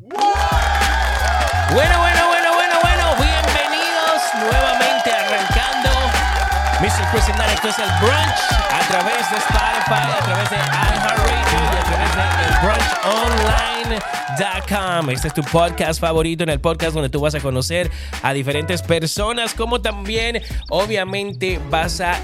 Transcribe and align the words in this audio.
Bueno, 0.00 0.18
bueno, 1.72 1.98
bueno, 2.00 2.54
bueno, 2.54 2.80
bueno. 2.82 3.14
Bienvenidos 3.16 4.22
nuevamente 4.40 5.12
arrancando 5.12 5.90
Mr. 6.80 7.10
Chris 7.12 7.28
and 7.28 7.40
Esto 7.52 7.68
es 7.68 7.78
el 7.78 7.88
brunch 8.00 8.40
a 8.72 8.80
través 8.88 9.30
de 9.30 9.36
Spotify, 9.36 10.10
a 10.10 10.24
través 10.24 10.50
de 10.50 10.56
iHeartRadio 10.56 11.36
y 11.52 11.76
a 11.76 11.84
través 11.84 12.10
de 12.16 12.22
brunchonline.com. 14.32 15.10
Este 15.10 15.28
es 15.28 15.34
tu 15.34 15.44
podcast 15.44 16.00
favorito 16.00 16.42
en 16.42 16.50
el 16.50 16.58
podcast 16.60 16.94
donde 16.94 17.08
tú 17.08 17.20
vas 17.20 17.36
a 17.36 17.40
conocer 17.40 17.88
a 18.22 18.32
diferentes 18.32 18.82
personas, 18.82 19.54
como 19.54 19.80
también, 19.80 20.42
obviamente, 20.70 21.60
vas 21.70 22.00
a 22.00 22.16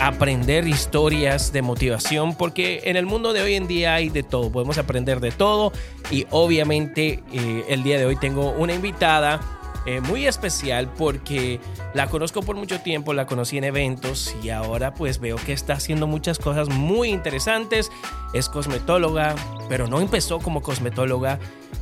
aprender 0.00 0.66
historias 0.66 1.52
de 1.52 1.62
motivación, 1.62 2.34
porque 2.34 2.80
en 2.84 2.96
el 2.96 3.06
mundo 3.06 3.32
de 3.32 3.42
hoy 3.42 3.54
en 3.54 3.68
día 3.68 3.94
hay 3.94 4.08
de 4.08 4.22
todo, 4.22 4.50
podemos 4.50 4.78
aprender 4.78 5.20
de 5.20 5.30
todo 5.30 5.72
y 6.10 6.26
obviamente 6.30 7.22
eh, 7.32 7.64
el 7.68 7.82
día 7.82 7.98
de 7.98 8.06
hoy 8.06 8.16
tengo 8.16 8.50
una 8.52 8.74
invitada 8.74 9.40
eh, 9.86 10.00
muy 10.00 10.26
especial 10.26 10.90
porque 10.96 11.58
la 11.94 12.08
conozco 12.08 12.42
por 12.42 12.56
mucho 12.56 12.80
tiempo, 12.80 13.14
la 13.14 13.26
conocí 13.26 13.58
en 13.58 13.64
eventos 13.64 14.34
y 14.42 14.50
ahora 14.50 14.92
pues 14.94 15.20
veo 15.20 15.36
que 15.36 15.52
está 15.52 15.74
haciendo 15.74 16.06
muchas 16.06 16.38
cosas 16.38 16.68
muy 16.68 17.08
interesantes. 17.08 17.90
Es 18.34 18.48
cosmetóloga, 18.48 19.34
pero 19.68 19.86
no 19.86 20.00
empezó 20.00 20.38
como 20.38 20.62
cosmetóloga, 20.62 21.38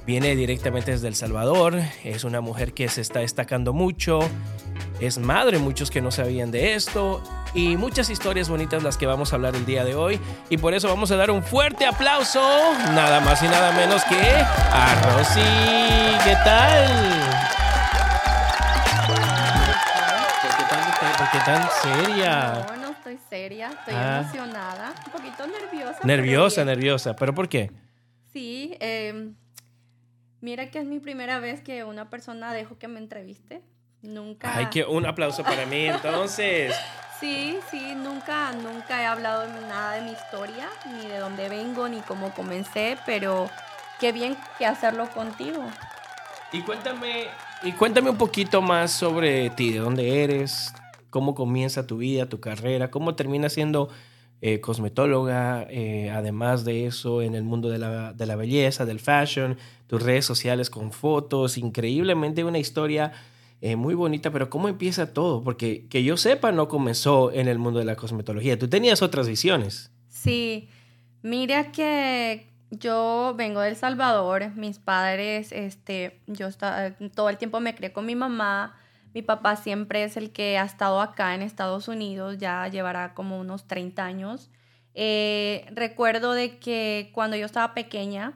viene 0.07 0.37
directamente 0.37 0.93
desde 0.93 1.09
El 1.09 1.17
Salvador, 1.17 1.81
es 2.05 2.25
una 2.25 2.41
mujer 2.41 2.73
que 2.73 2.89
se 2.89 3.01
está 3.01 3.21
destacando 3.21 3.73
mucho, 3.73 4.21
es 5.01 5.19
madre, 5.19 5.59
muchos 5.59 5.91
que 5.91 6.01
no 6.01 6.11
sabían 6.11 6.51
de 6.51 6.75
esto 6.75 7.23
y 7.55 7.77
muchas 7.77 8.11
historias 8.11 8.49
bonitas 8.49 8.83
las 8.83 8.97
que 8.97 9.07
vamos 9.07 9.33
a 9.33 9.37
hablar 9.37 9.55
el 9.55 9.65
día 9.65 9.85
de 9.85 9.95
hoy 9.95 10.21
y 10.51 10.57
por 10.59 10.75
eso 10.75 10.89
vamos 10.89 11.11
a 11.11 11.17
dar 11.17 11.31
un 11.31 11.43
fuerte 11.43 11.87
aplauso, 11.87 12.41
nada 12.95 13.21
más 13.21 13.43
y 13.43 13.47
nada 13.47 13.73
menos 13.73 14.03
que 14.05 14.21
a 14.21 15.03
Rosy. 15.03 15.41
¿Qué 16.25 16.35
tal? 16.45 17.49
¿Por 21.19 21.31
qué 21.31 21.39
tan 21.45 21.69
seria? 21.83 22.67
No, 22.69 22.77
no 22.77 22.91
estoy 22.91 23.19
seria, 23.29 23.69
estoy 23.69 23.95
ah. 23.97 24.21
emocionada, 24.21 24.95
un 25.07 25.13
poquito 25.13 25.47
nerviosa. 25.47 25.99
Nerviosa, 26.05 26.65
nerviosa, 26.65 27.17
¿pero 27.17 27.35
por 27.35 27.49
qué? 27.49 27.71
Sí, 28.33 28.77
em, 28.81 29.35
mira 30.41 30.71
que 30.71 30.79
es 30.79 30.87
mi 30.87 31.01
primera 31.01 31.39
vez 31.39 31.61
que 31.61 31.85
una 31.85 32.09
persona 32.09 32.53
dejo 32.53 32.79
que 32.79 32.89
me 32.89 32.99
entreviste. 32.99 33.63
Nunca. 34.03 34.57
Ay, 34.57 34.67
que 34.67 34.85
un 34.85 35.07
aplauso 35.07 35.43
para 35.43 35.67
mí, 35.67 35.87
entonces. 35.87 36.75
sí, 37.21 37.59
sí, 37.71 37.95
nunca, 37.97 38.53
nunca 38.53 39.03
he 39.03 39.07
hablado 39.07 39.47
nada 39.69 39.95
de 39.95 40.03
mi 40.03 40.13
historia, 40.13 40.69
ni 40.87 41.09
de 41.09 41.19
dónde 41.19 41.49
vengo, 41.49 41.89
ni 41.89 42.01
cómo 42.01 42.33
comencé, 42.33 42.97
pero 43.05 43.51
qué 43.99 44.13
bien 44.13 44.37
que 44.59 44.67
hacerlo 44.67 45.09
contigo. 45.11 45.65
Y 46.53 46.63
cuéntame, 46.63 47.27
y 47.63 47.73
cuéntame 47.73 48.11
un 48.11 48.17
poquito 48.17 48.63
más 48.63 48.93
sobre 48.93 49.51
ti, 49.51 49.73
de 49.73 49.81
dónde 49.81 50.23
eres, 50.23 50.73
cómo 51.11 51.35
comienza 51.35 51.87
tu 51.87 51.99
vida, 51.99 52.29
tu 52.29 52.41
carrera, 52.41 52.91
cómo 52.91 53.17
terminas 53.17 53.53
siendo 53.53 53.89
eh, 54.41 54.61
cosmetóloga, 54.61 55.67
eh, 55.69 56.11
además 56.11 56.65
de 56.65 56.87
eso, 56.87 57.23
en 57.23 57.35
el 57.35 57.43
mundo 57.43 57.69
de 57.69 57.79
la, 57.79 58.13
de 58.13 58.25
la, 58.25 58.37
belleza, 58.37 58.87
del 58.87 59.01
fashion, 59.01 59.59
tus 59.89 60.01
redes 60.01 60.25
sociales 60.25 60.71
con 60.71 60.93
fotos, 60.93 61.59
increíblemente 61.59 62.45
una 62.45 62.59
historia 62.59 63.13
muy 63.77 63.95
bonita, 63.95 64.31
pero 64.31 64.51
¿cómo 64.51 64.69
empieza 64.69 65.13
todo? 65.13 65.43
Porque 65.43 65.89
que 65.89 66.05
yo 66.05 66.17
sepa, 66.17 66.53
no 66.53 66.69
comenzó 66.69 67.33
en 67.33 67.49
el 67.49 67.59
mundo 67.59 67.79
de 67.79 67.85
la 67.85 67.97
cosmetología, 67.97 68.59
tú 68.59 68.69
tenías 68.69 69.03
otras 69.03 69.27
visiones. 69.29 69.91
Sí, 70.09 70.69
mira 71.23 71.73
que 71.73 72.49
yo 72.71 73.35
vengo 73.37 73.61
de 73.61 73.71
El 73.71 73.77
Salvador, 73.77 74.55
mis 74.55 74.79
padres, 74.79 75.53
este, 75.53 76.21
yo 76.27 76.49
todo 77.15 77.29
el 77.29 77.39
tiempo 77.39 77.61
me 77.61 77.75
crié 77.75 77.93
con 77.93 78.07
mi 78.07 78.15
mamá, 78.15 78.77
mi 79.15 79.23
papá 79.23 79.57
siempre 79.57 80.05
es 80.05 80.17
el 80.17 80.31
que 80.31 80.59
ha 80.59 80.65
estado 80.65 81.01
acá 81.01 81.35
en 81.35 81.43
Estados 81.43 81.89
Unidos, 81.89 82.39
ya 82.39 82.69
llevará 82.69 83.15
como 83.15 83.41
unos 83.41 83.67
30 83.67 84.05
años. 84.05 84.51
Eh, 84.95 85.67
recuerdo 85.73 86.33
de 86.33 86.59
que 86.59 87.11
cuando 87.15 87.37
yo 87.37 87.47
estaba 87.47 87.75
pequeña, 87.75 88.35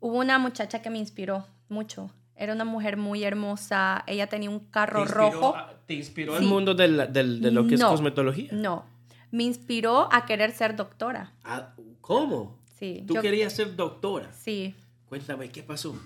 hubo 0.00 0.18
una 0.18 0.38
muchacha 0.38 0.82
que 0.82 0.90
me 0.90 0.98
inspiró 0.98 1.46
mucho. 1.68 2.10
Era 2.36 2.52
una 2.52 2.64
mujer 2.64 2.96
muy 2.98 3.24
hermosa, 3.24 4.04
ella 4.06 4.26
tenía 4.26 4.50
un 4.50 4.60
carro 4.60 5.04
rojo. 5.06 5.54
¿Te 5.86 5.94
inspiró 5.94 6.36
el 6.36 6.44
mundo 6.44 6.74
de, 6.74 6.88
lo 6.88 7.66
que 7.66 7.76
es 7.76 7.82
cosmetología? 7.82 8.50
No, 8.52 8.84
me 9.30 9.44
inspiró 9.44 10.12
a 10.12 10.26
querer 10.26 10.52
ser 10.52 10.76
doctora. 10.76 11.32
Ah, 11.44 11.74
¿Cómo? 12.00 12.58
Sí. 12.78 13.04
¿Tú 13.06 13.14
querías 13.14 13.52
ser 13.54 13.74
doctora? 13.74 14.30
Sí. 14.32 14.74
Cuéntame, 15.08 15.48
¿qué 15.48 15.62
pasó? 15.62 15.96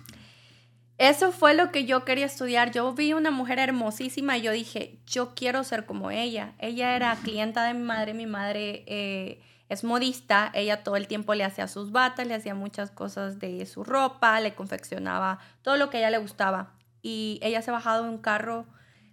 Eso 0.98 1.32
fue 1.32 1.54
lo 1.54 1.72
que 1.72 1.86
yo 1.86 2.04
quería 2.04 2.26
estudiar. 2.26 2.72
Yo 2.72 2.92
vi 2.92 3.14
una 3.14 3.30
mujer 3.30 3.58
hermosísima 3.58 4.36
y 4.36 4.42
yo 4.42 4.52
dije, 4.52 4.98
yo 5.06 5.34
quiero 5.34 5.64
ser 5.64 5.86
como 5.86 6.10
ella. 6.10 6.52
Ella 6.58 6.94
era 6.94 7.16
clienta 7.16 7.64
de 7.64 7.72
mi 7.72 7.82
madre, 7.82 8.12
mi 8.12 8.26
madre 8.26 8.84
eh, 8.86 9.40
es 9.70 9.84
modista, 9.84 10.50
ella 10.52 10.82
todo 10.82 10.96
el 10.96 11.06
tiempo 11.06 11.32
le 11.32 11.44
hacía 11.44 11.68
sus 11.68 11.92
batas, 11.92 12.26
le 12.26 12.34
hacía 12.34 12.56
muchas 12.56 12.90
cosas 12.90 13.38
de 13.38 13.64
su 13.66 13.84
ropa, 13.84 14.40
le 14.40 14.52
confeccionaba 14.52 15.38
todo 15.62 15.76
lo 15.76 15.90
que 15.90 15.98
a 15.98 16.00
ella 16.00 16.10
le 16.10 16.18
gustaba. 16.18 16.74
Y 17.02 17.38
ella 17.40 17.62
se 17.62 17.70
bajado 17.70 18.02
de 18.02 18.10
un 18.10 18.18
carro 18.18 18.66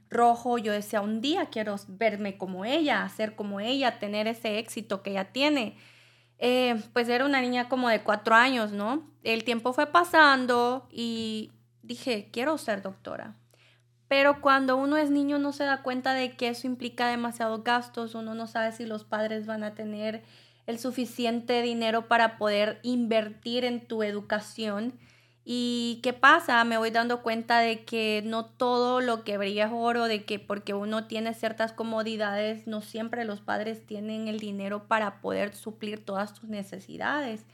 rojo, 0.09 0.57
yo 0.57 0.71
decía, 0.71 1.01
un 1.01 1.21
día 1.21 1.45
quiero 1.51 1.75
verme 1.87 2.39
como 2.39 2.65
ella, 2.65 3.07
ser 3.09 3.35
como 3.35 3.59
ella, 3.59 3.99
tener 3.99 4.25
ese 4.27 4.57
éxito 4.57 5.03
que 5.03 5.11
ella 5.11 5.31
tiene. 5.31 5.77
Eh, 6.39 6.81
pues 6.91 7.07
era 7.07 7.25
una 7.25 7.39
niña 7.39 7.69
como 7.69 7.89
de 7.89 8.01
cuatro 8.01 8.33
años, 8.33 8.71
¿no? 8.71 9.07
El 9.21 9.43
tiempo 9.43 9.73
fue 9.73 9.85
pasando 9.85 10.87
y 10.91 11.51
dije, 11.83 12.29
quiero 12.33 12.57
ser 12.57 12.81
doctora. 12.81 13.35
Pero 14.07 14.41
cuando 14.41 14.75
uno 14.75 14.97
es 14.97 15.11
niño 15.11 15.37
no 15.37 15.53
se 15.53 15.65
da 15.65 15.83
cuenta 15.83 16.15
de 16.15 16.35
que 16.35 16.47
eso 16.47 16.65
implica 16.65 17.09
demasiados 17.09 17.63
gastos, 17.63 18.15
uno 18.15 18.33
no 18.33 18.47
sabe 18.47 18.71
si 18.71 18.87
los 18.87 19.03
padres 19.03 19.45
van 19.45 19.63
a 19.63 19.75
tener 19.75 20.23
el 20.67 20.79
suficiente 20.79 21.61
dinero 21.61 22.07
para 22.07 22.37
poder 22.37 22.79
invertir 22.83 23.65
en 23.65 23.87
tu 23.87 24.03
educación. 24.03 24.93
¿Y 25.45 26.01
qué 26.03 26.11
pasa? 26.11 26.61
Me 26.65 26.77
voy 26.77 26.91
dando 26.91 27.23
cuenta 27.23 27.59
de 27.59 27.85
que 27.85 28.21
no 28.25 28.45
todo 28.45 28.99
lo 28.99 29.23
que 29.23 29.37
brilla 29.37 29.67
es 29.67 29.71
oro, 29.73 30.05
de 30.05 30.25
que 30.25 30.39
porque 30.39 30.73
uno 30.73 31.07
tiene 31.07 31.33
ciertas 31.33 31.71
comodidades, 31.71 32.67
no 32.67 32.81
siempre 32.81 33.23
los 33.23 33.39
padres 33.39 33.85
tienen 33.85 34.27
el 34.27 34.39
dinero 34.39 34.89
para 34.89 35.21
poder 35.21 35.55
suplir 35.55 36.03
todas 36.03 36.33
tus 36.33 36.49
necesidades. 36.49 37.45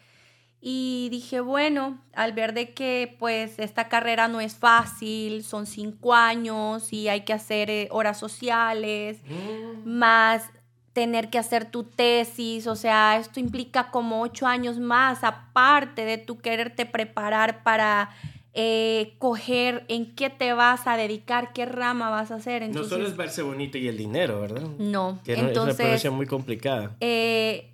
Y 0.60 1.10
dije, 1.12 1.40
bueno, 1.40 2.02
al 2.16 2.32
ver 2.32 2.54
de 2.54 2.74
que 2.74 3.16
pues 3.20 3.60
esta 3.60 3.90
carrera 3.90 4.28
no 4.28 4.42
es 4.42 4.56
fácil, 4.56 5.44
son 5.44 5.68
cinco 5.68 6.16
años 6.16 6.92
y 6.94 7.10
hay 7.10 7.26
que 7.26 7.34
hacer 7.34 7.70
eh, 7.70 7.90
horas 7.92 8.18
sociales, 8.18 9.20
mm. 9.28 9.88
más 9.88 10.50
tener 10.94 11.30
que 11.30 11.40
hacer 11.40 11.66
tu 11.66 11.84
tesis, 11.84 12.68
o 12.68 12.76
sea, 12.76 13.18
esto 13.18 13.40
implica 13.40 13.90
como 13.90 14.22
ocho 14.22 14.46
años 14.46 14.80
más, 14.80 15.24
aparte 15.24 16.06
de 16.06 16.20
tu 16.20 16.38
quererte 16.38 16.86
preparar 16.86 17.64
para 17.64 18.12
eh, 18.54 19.16
coger 19.18 19.84
en 19.88 20.16
qué 20.16 20.30
te 20.30 20.54
vas 20.54 20.86
a 20.86 20.96
dedicar, 20.96 21.52
qué 21.54 21.66
rama 21.66 22.12
vas 22.12 22.30
a 22.30 22.36
hacer. 22.36 22.70
no 22.70 22.84
solo 22.84 23.08
es 23.08 23.18
verse 23.18 23.42
bonito 23.42 23.80
y 23.80 23.88
el 23.88 23.98
dinero, 23.98 24.40
¿verdad? 24.42 24.62
No, 24.78 25.20
que 25.24 25.34
entonces... 25.34 25.80
Es 25.80 26.04
una 26.06 26.16
muy 26.16 26.28
complicada. 26.28 26.96
Eh, 27.00 27.72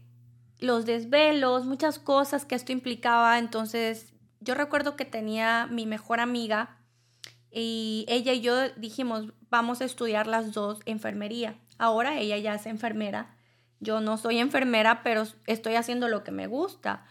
los 0.60 0.86
desvelos, 0.86 1.66
muchas 1.66 2.00
cosas 2.00 2.46
que 2.46 2.56
esto 2.56 2.72
implicaba. 2.72 3.38
Entonces, 3.40 4.14
yo 4.40 4.56
recuerdo 4.56 4.96
que 4.96 5.06
tenía 5.06 5.68
mi 5.70 5.86
mejor 5.86 6.22
amiga 6.22 6.78
y 7.52 8.06
ella 8.08 8.34
y 8.34 8.42
yo 8.42 8.70
dijimos, 8.78 9.34
vamos 9.50 9.82
a 9.82 9.86
estudiar 9.86 10.28
las 10.28 10.54
dos 10.54 10.80
enfermería. 10.86 11.56
Ahora 11.80 12.20
ella 12.20 12.38
ya 12.38 12.54
es 12.54 12.68
enfermera. 12.68 13.36
Yo 13.80 14.02
no 14.02 14.18
soy 14.18 14.38
enfermera, 14.38 15.02
pero 15.02 15.24
estoy 15.48 15.74
haciendo 15.76 16.08
lo 16.08 16.24
que 16.24 16.32
me 16.32 16.46
gusta. 16.46 17.06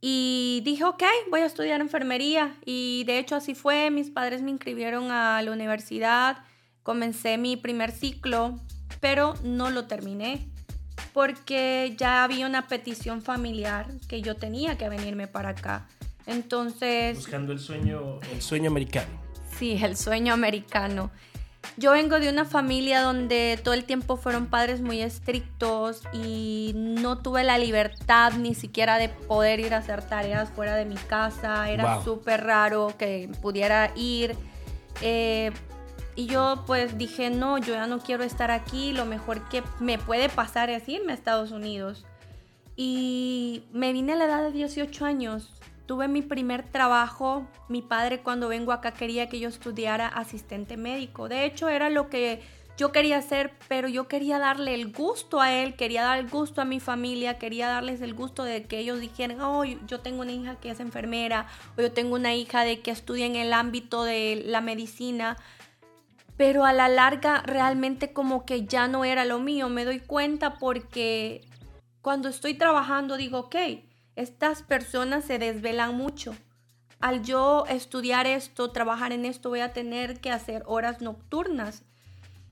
Y 0.00 0.62
dije, 0.64 0.84
ok, 0.84 1.02
voy 1.30 1.40
a 1.40 1.46
estudiar 1.46 1.82
enfermería. 1.82 2.56
Y 2.64 3.04
de 3.06 3.18
hecho 3.18 3.36
así 3.36 3.54
fue. 3.54 3.90
Mis 3.90 4.08
padres 4.08 4.40
me 4.40 4.50
inscribieron 4.50 5.10
a 5.10 5.42
la 5.42 5.52
universidad. 5.52 6.38
Comencé 6.82 7.36
mi 7.36 7.58
primer 7.58 7.90
ciclo, 7.90 8.58
pero 9.00 9.34
no 9.42 9.68
lo 9.68 9.86
terminé 9.86 10.48
porque 11.12 11.94
ya 11.96 12.24
había 12.24 12.46
una 12.46 12.66
petición 12.66 13.22
familiar 13.22 13.86
que 14.08 14.20
yo 14.20 14.36
tenía 14.36 14.76
que 14.76 14.88
venirme 14.88 15.28
para 15.28 15.50
acá. 15.50 15.86
Entonces... 16.26 17.16
Buscando 17.16 17.52
el 17.52 17.60
sueño, 17.60 18.20
el 18.32 18.42
sueño 18.42 18.70
americano. 18.70 19.10
Sí, 19.56 19.78
el 19.82 19.96
sueño 19.96 20.32
americano. 20.34 21.10
Yo 21.76 21.92
vengo 21.92 22.20
de 22.20 22.28
una 22.28 22.44
familia 22.44 23.02
donde 23.02 23.58
todo 23.62 23.74
el 23.74 23.84
tiempo 23.84 24.16
fueron 24.16 24.46
padres 24.46 24.80
muy 24.80 25.00
estrictos 25.00 26.02
y 26.12 26.72
no 26.74 27.18
tuve 27.18 27.44
la 27.44 27.58
libertad 27.58 28.32
ni 28.34 28.54
siquiera 28.54 28.96
de 28.98 29.08
poder 29.08 29.60
ir 29.60 29.74
a 29.74 29.78
hacer 29.78 30.02
tareas 30.02 30.50
fuera 30.50 30.76
de 30.76 30.84
mi 30.84 30.96
casa. 30.96 31.70
Era 31.70 32.02
súper 32.02 32.44
raro 32.44 32.94
que 32.98 33.30
pudiera 33.42 33.92
ir. 33.96 34.36
Eh, 35.00 35.52
y 36.16 36.26
yo 36.26 36.62
pues 36.66 36.96
dije, 36.96 37.30
no, 37.30 37.58
yo 37.58 37.74
ya 37.74 37.86
no 37.86 37.98
quiero 37.98 38.22
estar 38.22 38.50
aquí, 38.50 38.92
lo 38.92 39.04
mejor 39.04 39.48
que 39.48 39.64
me 39.80 39.98
puede 39.98 40.28
pasar 40.28 40.70
es 40.70 40.88
irme 40.88 41.12
a 41.12 41.14
Estados 41.16 41.50
Unidos. 41.50 42.06
Y 42.76 43.64
me 43.72 43.92
vine 43.92 44.12
a 44.12 44.16
la 44.16 44.24
edad 44.26 44.42
de 44.42 44.52
18 44.52 45.04
años 45.04 45.50
tuve 45.86 46.08
mi 46.08 46.22
primer 46.22 46.62
trabajo, 46.62 47.46
mi 47.68 47.82
padre 47.82 48.20
cuando 48.20 48.48
vengo 48.48 48.72
acá 48.72 48.92
quería 48.92 49.28
que 49.28 49.38
yo 49.38 49.48
estudiara 49.48 50.08
asistente 50.08 50.76
médico. 50.76 51.28
De 51.28 51.44
hecho, 51.44 51.68
era 51.68 51.90
lo 51.90 52.08
que 52.08 52.42
yo 52.76 52.90
quería 52.90 53.18
hacer, 53.18 53.52
pero 53.68 53.86
yo 53.86 54.08
quería 54.08 54.38
darle 54.38 54.74
el 54.74 54.92
gusto 54.92 55.40
a 55.40 55.52
él, 55.52 55.76
quería 55.76 56.02
dar 56.02 56.18
el 56.18 56.28
gusto 56.28 56.60
a 56.60 56.64
mi 56.64 56.80
familia, 56.80 57.38
quería 57.38 57.68
darles 57.68 58.00
el 58.00 58.14
gusto 58.14 58.42
de 58.42 58.64
que 58.64 58.78
ellos 58.78 58.98
dijeran, 58.98 59.40
oh, 59.40 59.64
yo 59.64 60.00
tengo 60.00 60.22
una 60.22 60.32
hija 60.32 60.56
que 60.56 60.70
es 60.70 60.80
enfermera, 60.80 61.46
o 61.76 61.82
yo 61.82 61.92
tengo 61.92 62.16
una 62.16 62.34
hija 62.34 62.64
de 62.64 62.80
que 62.80 62.90
estudia 62.90 63.26
en 63.26 63.36
el 63.36 63.52
ámbito 63.52 64.02
de 64.02 64.42
la 64.46 64.60
medicina. 64.60 65.36
Pero 66.36 66.64
a 66.64 66.72
la 66.72 66.88
larga 66.88 67.42
realmente 67.46 68.12
como 68.12 68.44
que 68.44 68.64
ya 68.64 68.88
no 68.88 69.04
era 69.04 69.24
lo 69.24 69.38
mío, 69.38 69.68
me 69.68 69.84
doy 69.84 70.00
cuenta 70.00 70.58
porque 70.58 71.42
cuando 72.02 72.28
estoy 72.28 72.54
trabajando 72.54 73.16
digo, 73.16 73.38
ok, 73.38 73.54
estas 74.16 74.62
personas 74.62 75.24
se 75.24 75.38
desvelan 75.38 75.96
mucho. 75.96 76.34
Al 77.00 77.22
yo 77.22 77.64
estudiar 77.68 78.26
esto, 78.26 78.70
trabajar 78.70 79.12
en 79.12 79.24
esto, 79.24 79.50
voy 79.50 79.60
a 79.60 79.72
tener 79.72 80.20
que 80.20 80.30
hacer 80.30 80.62
horas 80.66 81.00
nocturnas 81.00 81.84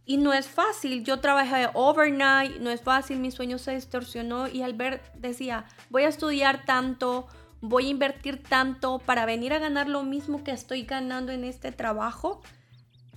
y 0.04 0.16
no 0.16 0.32
es 0.32 0.48
fácil, 0.48 1.04
yo 1.04 1.20
trabajé 1.20 1.68
overnight, 1.74 2.58
no 2.58 2.70
es 2.70 2.80
fácil, 2.80 3.20
mi 3.20 3.30
sueño 3.30 3.58
se 3.58 3.74
distorsionó 3.74 4.48
y 4.48 4.62
al 4.62 4.74
ver 4.74 5.00
decía, 5.14 5.64
voy 5.90 6.02
a 6.02 6.08
estudiar 6.08 6.64
tanto, 6.64 7.28
voy 7.60 7.86
a 7.86 7.90
invertir 7.90 8.42
tanto 8.42 8.98
para 8.98 9.26
venir 9.26 9.52
a 9.52 9.60
ganar 9.60 9.88
lo 9.88 10.02
mismo 10.02 10.42
que 10.42 10.50
estoy 10.50 10.82
ganando 10.82 11.30
en 11.30 11.44
este 11.44 11.70
trabajo. 11.70 12.40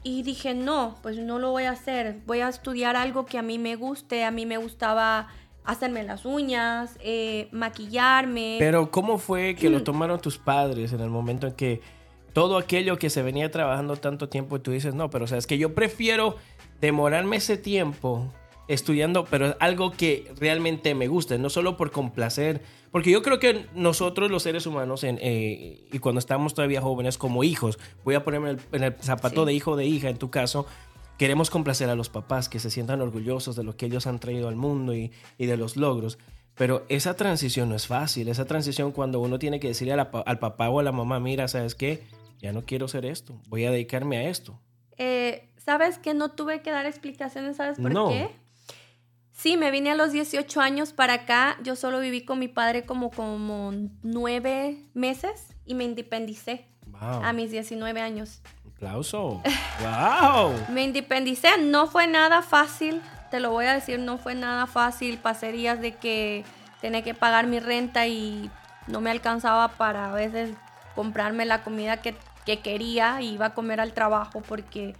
Y 0.03 0.21
dije, 0.21 0.53
no, 0.53 0.95
pues 1.01 1.17
no 1.17 1.39
lo 1.39 1.49
voy 1.49 1.63
a 1.63 1.71
hacer, 1.71 2.21
voy 2.27 2.41
a 2.41 2.49
estudiar 2.49 2.95
algo 2.95 3.25
que 3.25 3.39
a 3.39 3.41
mí 3.41 3.57
me 3.57 3.75
guste, 3.75 4.23
a 4.23 4.29
mí 4.29 4.45
me 4.45 4.57
gustaba 4.57 5.29
hacerme 5.65 6.03
las 6.03 6.25
uñas, 6.25 6.97
eh, 6.99 7.47
maquillarme. 7.51 8.57
Pero 8.59 8.91
¿cómo 8.91 9.17
fue 9.17 9.55
que 9.55 9.69
lo 9.69 9.83
tomaron 9.83 10.19
tus 10.19 10.37
padres 10.37 10.93
en 10.93 11.01
el 11.01 11.09
momento 11.09 11.47
en 11.47 11.53
que 11.53 11.81
todo 12.33 12.57
aquello 12.57 12.97
que 12.97 13.09
se 13.09 13.21
venía 13.21 13.49
trabajando 13.49 13.95
tanto 13.95 14.27
tiempo 14.27 14.57
y 14.57 14.59
tú 14.59 14.71
dices, 14.71 14.93
no, 14.93 15.09
pero 15.09 15.23
o 15.25 15.27
sea, 15.27 15.37
es 15.37 15.47
que 15.47 15.57
yo 15.57 15.73
prefiero 15.73 16.35
demorarme 16.81 17.37
ese 17.37 17.57
tiempo 17.57 18.29
estudiando, 18.67 19.25
pero 19.25 19.55
algo 19.59 19.91
que 19.91 20.33
realmente 20.39 20.95
me 20.95 21.07
guste, 21.07 21.37
no 21.37 21.49
solo 21.49 21.77
por 21.77 21.91
complacer, 21.91 22.61
porque 22.91 23.11
yo 23.11 23.21
creo 23.21 23.39
que 23.39 23.67
nosotros 23.73 24.31
los 24.31 24.43
seres 24.43 24.65
humanos, 24.65 25.03
eh, 25.03 25.87
y 25.91 25.99
cuando 25.99 26.19
estamos 26.19 26.53
todavía 26.53 26.81
jóvenes 26.81 27.17
como 27.17 27.43
hijos, 27.43 27.79
voy 28.03 28.15
a 28.15 28.23
ponerme 28.23 28.57
en 28.71 28.83
el, 28.83 28.95
zapato 29.01 29.45
de 29.45 29.53
hijo 29.53 29.75
de 29.75 29.85
hija 29.85 30.09
en 30.09 30.17
tu 30.17 30.29
caso, 30.29 30.65
queremos 31.17 31.49
complacer 31.49 31.89
a 31.89 31.95
los 31.95 32.09
papás, 32.09 32.49
que 32.49 32.59
se 32.59 32.69
sientan 32.69 33.01
orgullosos 33.01 33.55
de 33.55 33.63
lo 33.63 33.77
que 33.77 33.85
ellos 33.85 34.07
han 34.07 34.19
traído 34.19 34.47
al 34.47 34.55
mundo 34.55 34.93
y, 34.93 35.11
de 35.37 35.57
los 35.57 35.77
logros. 35.77 36.17
Pero 36.55 36.85
esa 36.87 37.15
transición 37.15 37.69
no 37.69 37.75
es 37.75 37.87
fácil, 37.87 38.29
esa 38.29 38.45
transición 38.45 38.91
cuando 38.91 39.19
uno 39.19 39.39
tiene 39.39 39.59
que 39.59 39.67
decirle 39.67 39.93
al 39.93 40.39
papá 40.39 40.69
o 40.69 40.79
a 40.79 40.83
la 40.83 40.91
mamá, 40.91 41.19
mira, 41.19 41.47
¿sabes 41.47 41.75
qué? 41.75 42.03
Ya 42.39 42.53
no 42.53 42.65
quiero 42.65 42.85
hacer 42.85 43.05
esto, 43.05 43.41
voy 43.49 43.65
a 43.65 43.71
dedicarme 43.71 44.17
a 44.17 44.29
esto. 44.29 44.59
Eh, 44.97 45.49
¿Sabes 45.57 45.97
que 45.97 46.13
no 46.13 46.31
tuve 46.31 46.61
que 46.61 46.71
dar 46.71 46.85
explicaciones? 46.85 47.57
¿Sabes 47.57 47.77
por 47.79 48.09
qué? 48.09 48.29
Sí, 49.33 49.57
me 49.57 49.69
vine 49.69 49.91
a 49.91 49.95
los 49.95 50.13
18 50.13 50.61
años 50.61 50.93
para 50.93 51.13
acá. 51.13 51.57
Yo 51.61 51.75
solo 51.75 51.99
viví 51.99 52.23
con 52.23 52.39
mi 52.39 52.47
padre 52.47 52.85
como, 52.85 53.11
como 53.11 53.73
nueve 54.01 54.77
meses 54.93 55.53
y 55.65 55.75
me 55.75 55.83
independicé 55.83 56.65
a 56.99 57.33
mis 57.33 57.51
19 57.51 57.99
años. 57.99 58.41
Aplauso. 58.75 59.41
¡Wow! 59.81 60.53
me 60.69 60.83
independicé. 60.83 61.49
No 61.59 61.87
fue 61.87 62.07
nada 62.07 62.41
fácil. 62.41 63.01
Te 63.31 63.39
lo 63.39 63.51
voy 63.51 63.65
a 63.65 63.73
decir, 63.73 63.99
no 63.99 64.17
fue 64.17 64.35
nada 64.35 64.67
fácil. 64.67 65.17
Pasé 65.17 65.51
días 65.51 65.79
de 65.79 65.95
que 65.95 66.43
tenía 66.81 67.03
que 67.03 67.13
pagar 67.13 67.47
mi 67.47 67.59
renta 67.59 68.07
y 68.07 68.49
no 68.87 69.01
me 69.01 69.11
alcanzaba 69.11 69.69
para 69.69 70.11
a 70.11 70.13
veces 70.13 70.51
comprarme 70.93 71.45
la 71.45 71.63
comida 71.63 71.97
que, 71.97 72.15
que 72.45 72.59
quería. 72.59 73.21
Iba 73.21 73.47
a 73.47 73.53
comer 73.53 73.79
al 73.79 73.93
trabajo 73.93 74.41
porque 74.41 74.95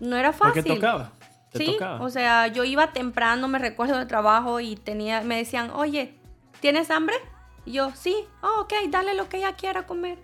no 0.00 0.16
era 0.16 0.32
fácil. 0.32 0.62
Porque 0.62 0.74
tocaba. 0.74 1.12
sí, 1.54 1.76
o 2.00 2.10
sea, 2.10 2.46
yo 2.48 2.64
iba 2.64 2.92
temprano, 2.92 3.48
me 3.48 3.58
recuerdo 3.58 3.98
de 3.98 4.06
trabajo 4.06 4.60
y 4.60 4.76
tenía, 4.76 5.22
me 5.22 5.36
decían, 5.36 5.70
oye, 5.70 6.14
¿tienes 6.60 6.90
hambre? 6.90 7.16
Y 7.64 7.72
yo, 7.72 7.90
sí, 7.94 8.14
oh, 8.42 8.62
ok, 8.62 8.72
dale 8.90 9.14
lo 9.14 9.28
que 9.28 9.38
ella 9.38 9.54
quiera 9.54 9.86
comer. 9.86 10.18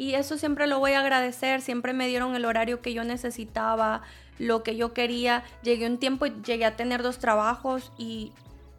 Y 0.00 0.14
eso 0.14 0.38
siempre 0.38 0.66
lo 0.66 0.78
voy 0.78 0.92
a 0.92 1.00
agradecer, 1.00 1.60
siempre 1.60 1.92
me 1.92 2.08
dieron 2.08 2.34
el 2.34 2.46
horario 2.46 2.80
que 2.80 2.94
yo 2.94 3.04
necesitaba, 3.04 4.00
lo 4.38 4.62
que 4.62 4.74
yo 4.74 4.94
quería. 4.94 5.44
Llegué 5.62 5.86
un 5.86 5.98
tiempo 5.98 6.24
y 6.24 6.30
llegué 6.42 6.64
a 6.64 6.74
tener 6.74 7.02
dos 7.02 7.18
trabajos 7.18 7.92
y 7.98 8.32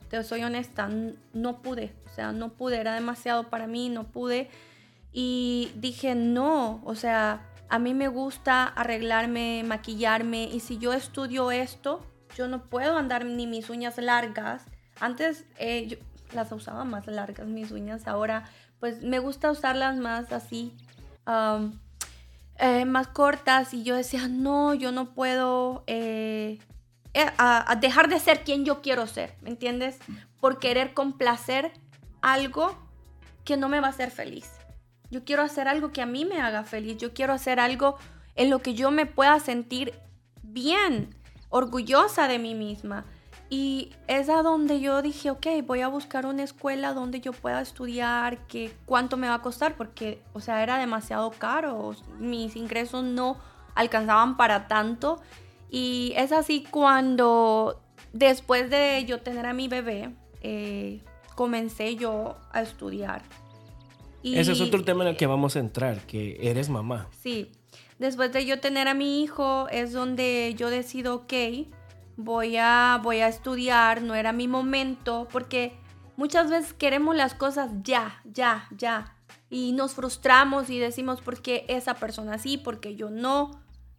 te 0.09 0.23
soy 0.23 0.41
honesta, 0.41 0.89
no 1.33 1.61
pude, 1.61 1.93
o 2.07 2.09
sea, 2.09 2.31
no 2.31 2.49
pude, 2.53 2.79
era 2.79 2.95
demasiado 2.95 3.51
para 3.51 3.67
mí, 3.67 3.87
no 3.89 4.05
pude. 4.05 4.49
Y 5.13 5.71
dije, 5.75 6.15
no, 6.15 6.81
o 6.85 6.95
sea, 6.95 7.47
a 7.69 7.77
mí 7.77 7.93
me 7.93 8.07
gusta 8.07 8.63
arreglarme, 8.63 9.63
maquillarme 9.63 10.45
y 10.45 10.59
si 10.59 10.79
yo 10.79 10.91
estudio 10.91 11.51
esto, 11.51 12.03
yo 12.35 12.47
no 12.47 12.63
puedo 12.63 12.97
andar 12.97 13.25
ni 13.25 13.45
mis 13.45 13.69
uñas 13.69 13.99
largas. 13.99 14.65
Antes 14.99 15.45
eh, 15.59 15.85
yo 15.85 15.97
las 16.33 16.51
usaba 16.51 16.83
más 16.83 17.05
largas 17.05 17.45
mis 17.45 17.69
uñas, 17.69 18.07
ahora 18.07 18.45
pues 18.79 19.03
me 19.03 19.19
gusta 19.19 19.51
usarlas 19.51 19.97
más 19.97 20.31
así, 20.33 20.75
eh, 21.27 22.85
más 22.85 23.07
cortas 23.07 23.73
y 23.73 23.83
yo 23.83 23.95
decía, 23.95 24.27
no, 24.27 24.73
yo 24.73 24.91
no 24.91 25.13
puedo 25.13 25.83
eh, 25.87 26.59
dejar 27.79 28.09
de 28.09 28.19
ser 28.19 28.43
quien 28.43 28.65
yo 28.65 28.81
quiero 28.81 29.07
ser, 29.07 29.35
¿me 29.41 29.49
entiendes? 29.49 29.97
Por 30.39 30.59
querer 30.59 30.93
complacer 30.93 31.71
algo 32.21 32.77
que 33.43 33.57
no 33.57 33.69
me 33.69 33.79
va 33.79 33.87
a 33.87 33.91
hacer 33.91 34.11
feliz. 34.11 34.49
Yo 35.09 35.25
quiero 35.25 35.43
hacer 35.43 35.67
algo 35.67 35.91
que 35.91 36.01
a 36.01 36.05
mí 36.05 36.23
me 36.23 36.39
haga 36.41 36.63
feliz. 36.63 36.97
Yo 36.97 37.13
quiero 37.13 37.33
hacer 37.33 37.59
algo 37.59 37.97
en 38.35 38.49
lo 38.49 38.59
que 38.59 38.73
yo 38.73 38.91
me 38.91 39.05
pueda 39.05 39.39
sentir 39.39 39.93
bien, 40.41 41.15
orgullosa 41.49 42.27
de 42.27 42.39
mí 42.39 42.55
misma. 42.55 43.05
Y 43.53 43.89
es 44.07 44.29
a 44.29 44.43
donde 44.43 44.79
yo 44.79 45.01
dije, 45.01 45.29
ok, 45.29 45.45
voy 45.67 45.81
a 45.81 45.89
buscar 45.89 46.25
una 46.25 46.41
escuela 46.41 46.93
donde 46.93 47.19
yo 47.19 47.33
pueda 47.33 47.59
estudiar, 47.59 48.47
que 48.47 48.73
cuánto 48.85 49.17
me 49.17 49.27
va 49.27 49.33
a 49.33 49.41
costar, 49.41 49.75
porque, 49.75 50.21
o 50.31 50.39
sea, 50.39 50.63
era 50.63 50.77
demasiado 50.77 51.29
caro, 51.31 51.93
mis 52.17 52.55
ingresos 52.55 53.03
no 53.03 53.37
alcanzaban 53.75 54.37
para 54.37 54.69
tanto. 54.69 55.21
Y 55.69 56.13
es 56.15 56.31
así 56.31 56.63
cuando, 56.71 57.81
después 58.13 58.69
de 58.69 59.03
yo 59.05 59.19
tener 59.19 59.45
a 59.45 59.51
mi 59.51 59.67
bebé, 59.67 60.15
eh, 60.41 61.01
comencé 61.35 61.97
yo 61.97 62.37
a 62.53 62.61
estudiar. 62.61 63.21
Ese 64.23 64.53
es 64.53 64.61
otro 64.61 64.85
tema 64.85 65.03
en 65.03 65.09
el 65.09 65.17
que 65.17 65.27
vamos 65.27 65.57
a 65.57 65.59
entrar, 65.59 65.99
que 66.05 66.37
eres 66.39 66.69
mamá. 66.69 67.09
Sí. 67.21 67.51
Después 67.99 68.31
de 68.31 68.45
yo 68.45 68.61
tener 68.61 68.87
a 68.87 68.93
mi 68.93 69.21
hijo, 69.21 69.67
es 69.69 69.91
donde 69.91 70.55
yo 70.57 70.69
decido, 70.69 71.15
ok, 71.15 71.33
voy 72.17 72.57
a, 72.57 72.99
voy 73.03 73.19
a 73.19 73.27
estudiar, 73.27 74.01
no 74.01 74.15
era 74.15 74.33
mi 74.33 74.47
momento, 74.47 75.27
porque 75.31 75.77
muchas 76.17 76.49
veces 76.49 76.73
queremos 76.73 77.15
las 77.15 77.33
cosas 77.33 77.71
ya, 77.83 78.21
ya, 78.25 78.67
ya. 78.77 79.15
Y 79.49 79.73
nos 79.73 79.93
frustramos 79.93 80.69
y 80.69 80.79
decimos, 80.79 81.21
¿por 81.21 81.41
qué 81.41 81.65
esa 81.67 81.95
persona 81.95 82.37
sí? 82.37 82.57
porque 82.57 82.95
yo 82.95 83.09
no? 83.09 83.51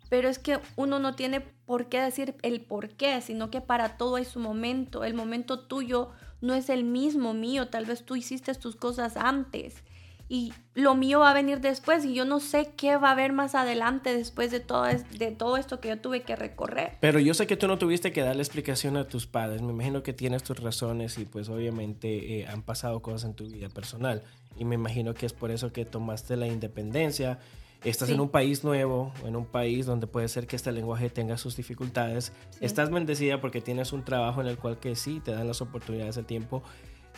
Pero 0.09 0.29
es 0.29 0.39
que 0.39 0.61
uno 0.77 0.99
no 0.99 1.15
tiene 1.15 1.41
por 1.41 1.89
qué 1.89 2.01
decir 2.01 2.37
el 2.43 2.61
por 2.61 2.91
qué, 2.91 3.21
sino 3.21 3.51
que 3.51 3.61
para 3.61 3.97
todo 3.97 4.17
hay 4.17 4.25
su 4.25 4.41
momento. 4.41 5.05
El 5.05 5.15
momento 5.15 5.61
tuyo 5.61 6.11
no 6.41 6.55
es 6.55 6.69
el 6.69 6.85
mismo 6.85 7.33
mío. 7.33 7.69
Tal 7.69 7.87
vez 7.87 8.05
tú 8.05 8.17
hiciste 8.17 8.55
tus 8.55 8.77
cosas 8.77 9.17
antes 9.17 9.83
y 10.33 10.55
lo 10.73 10.95
mío 10.95 11.19
va 11.21 11.31
a 11.31 11.35
venir 11.35 11.61
después 11.61 12.07
y 12.07 12.15
yo 12.15 12.25
no 12.25 12.41
sé 12.41 12.73
qué 12.75 12.97
va 12.97 13.11
a 13.11 13.13
haber 13.13 13.35
más 13.35 13.55
adelante 13.55 14.17
después 14.17 14.51
de 14.51 14.61
todo, 14.61 14.85
de 14.85 15.31
todo 15.31 15.59
esto 15.59 15.79
que 15.79 15.89
yo 15.89 15.99
tuve 15.99 16.23
que 16.23 16.37
recorrer. 16.37 16.97
Pero 17.01 17.21
yo 17.21 17.35
sé 17.35 17.47
que 17.47 17.59
tú 17.59 17.69
no 17.69 17.77
tuviste 17.77 18.13
que 18.13 18.23
darle 18.23 18.41
explicación 18.41 18.97
a 18.97 19.07
tus 19.07 19.27
padres, 19.27 19.61
me 19.61 19.75
imagino 19.75 20.03
que 20.03 20.15
tienes 20.15 20.43
tus 20.43 20.59
razones 20.59 21.19
y 21.19 21.27
pues 21.27 21.51
obviamente 21.51 22.41
eh, 22.41 22.47
han 22.47 22.63
pasado 22.63 23.03
cosas 23.03 23.25
en 23.25 23.35
tu 23.35 23.47
vida 23.47 23.69
personal 23.69 24.23
y 24.57 24.65
me 24.65 24.75
imagino 24.75 25.13
que 25.13 25.27
es 25.27 25.35
por 25.35 25.51
eso 25.51 25.71
que 25.71 25.85
tomaste 25.85 26.39
la 26.39 26.47
independencia. 26.47 27.39
Estás 27.85 28.09
en 28.09 28.21
un 28.21 28.31
país 28.31 28.65
nuevo, 28.65 29.13
en 29.27 29.37
un 29.37 29.45
país 29.45 29.85
donde 29.85 30.07
puede 30.07 30.29
ser 30.29 30.47
que 30.47 30.57
este 30.57 30.73
lenguaje 30.73 31.11
tenga 31.11 31.37
sus 31.37 31.57
dificultades. 31.57 32.33
Estás 32.61 32.91
bendecida 32.91 33.43
porque 33.43 33.61
tienes 33.61 33.93
un 33.93 34.03
trabajo 34.03 34.41
en 34.41 34.47
el 34.47 34.57
cual 34.57 34.79
que 34.79 34.97
sí 34.97 35.21
te 35.21 35.33
dan 35.33 35.47
las 35.47 35.61
oportunidades 35.61 36.15
de 36.15 36.23
tiempo 36.23 36.63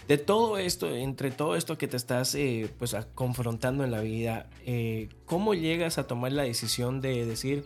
de 0.09 0.19
todo 0.19 0.59
esto, 0.59 0.89
entre 0.95 1.31
todo 1.31 1.57
esto 1.57 1.79
que 1.79 1.89
te 1.89 1.97
estás 1.97 2.35
eh, 2.35 2.71
pues, 2.79 2.97
confrontando 3.15 3.85
en 3.85 3.91
la 3.91 4.01
vida, 4.01 4.49
eh, 4.67 5.09
¿cómo 5.25 5.55
llegas 5.55 5.99
a 5.99 6.07
tomar 6.07 6.33
la 6.33 6.43
decisión 6.43 7.01
de 7.01 7.25
decir, 7.25 7.65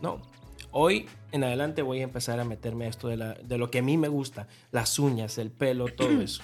no, 0.00 0.22
hoy 0.70 1.06
en 1.32 1.44
adelante 1.44 1.82
voy 1.82 2.00
a 2.00 2.04
empezar 2.04 2.38
a 2.40 2.44
meterme 2.44 2.86
a 2.86 2.88
esto 2.88 3.08
de, 3.08 3.16
la, 3.16 3.34
de 3.34 3.58
lo 3.58 3.70
que 3.70 3.78
a 3.78 3.82
mí 3.82 3.96
me 3.96 4.08
gusta, 4.08 4.46
las 4.70 4.98
uñas, 4.98 5.38
el 5.38 5.50
pelo, 5.50 5.86
todo 5.86 6.10
eso? 6.22 6.42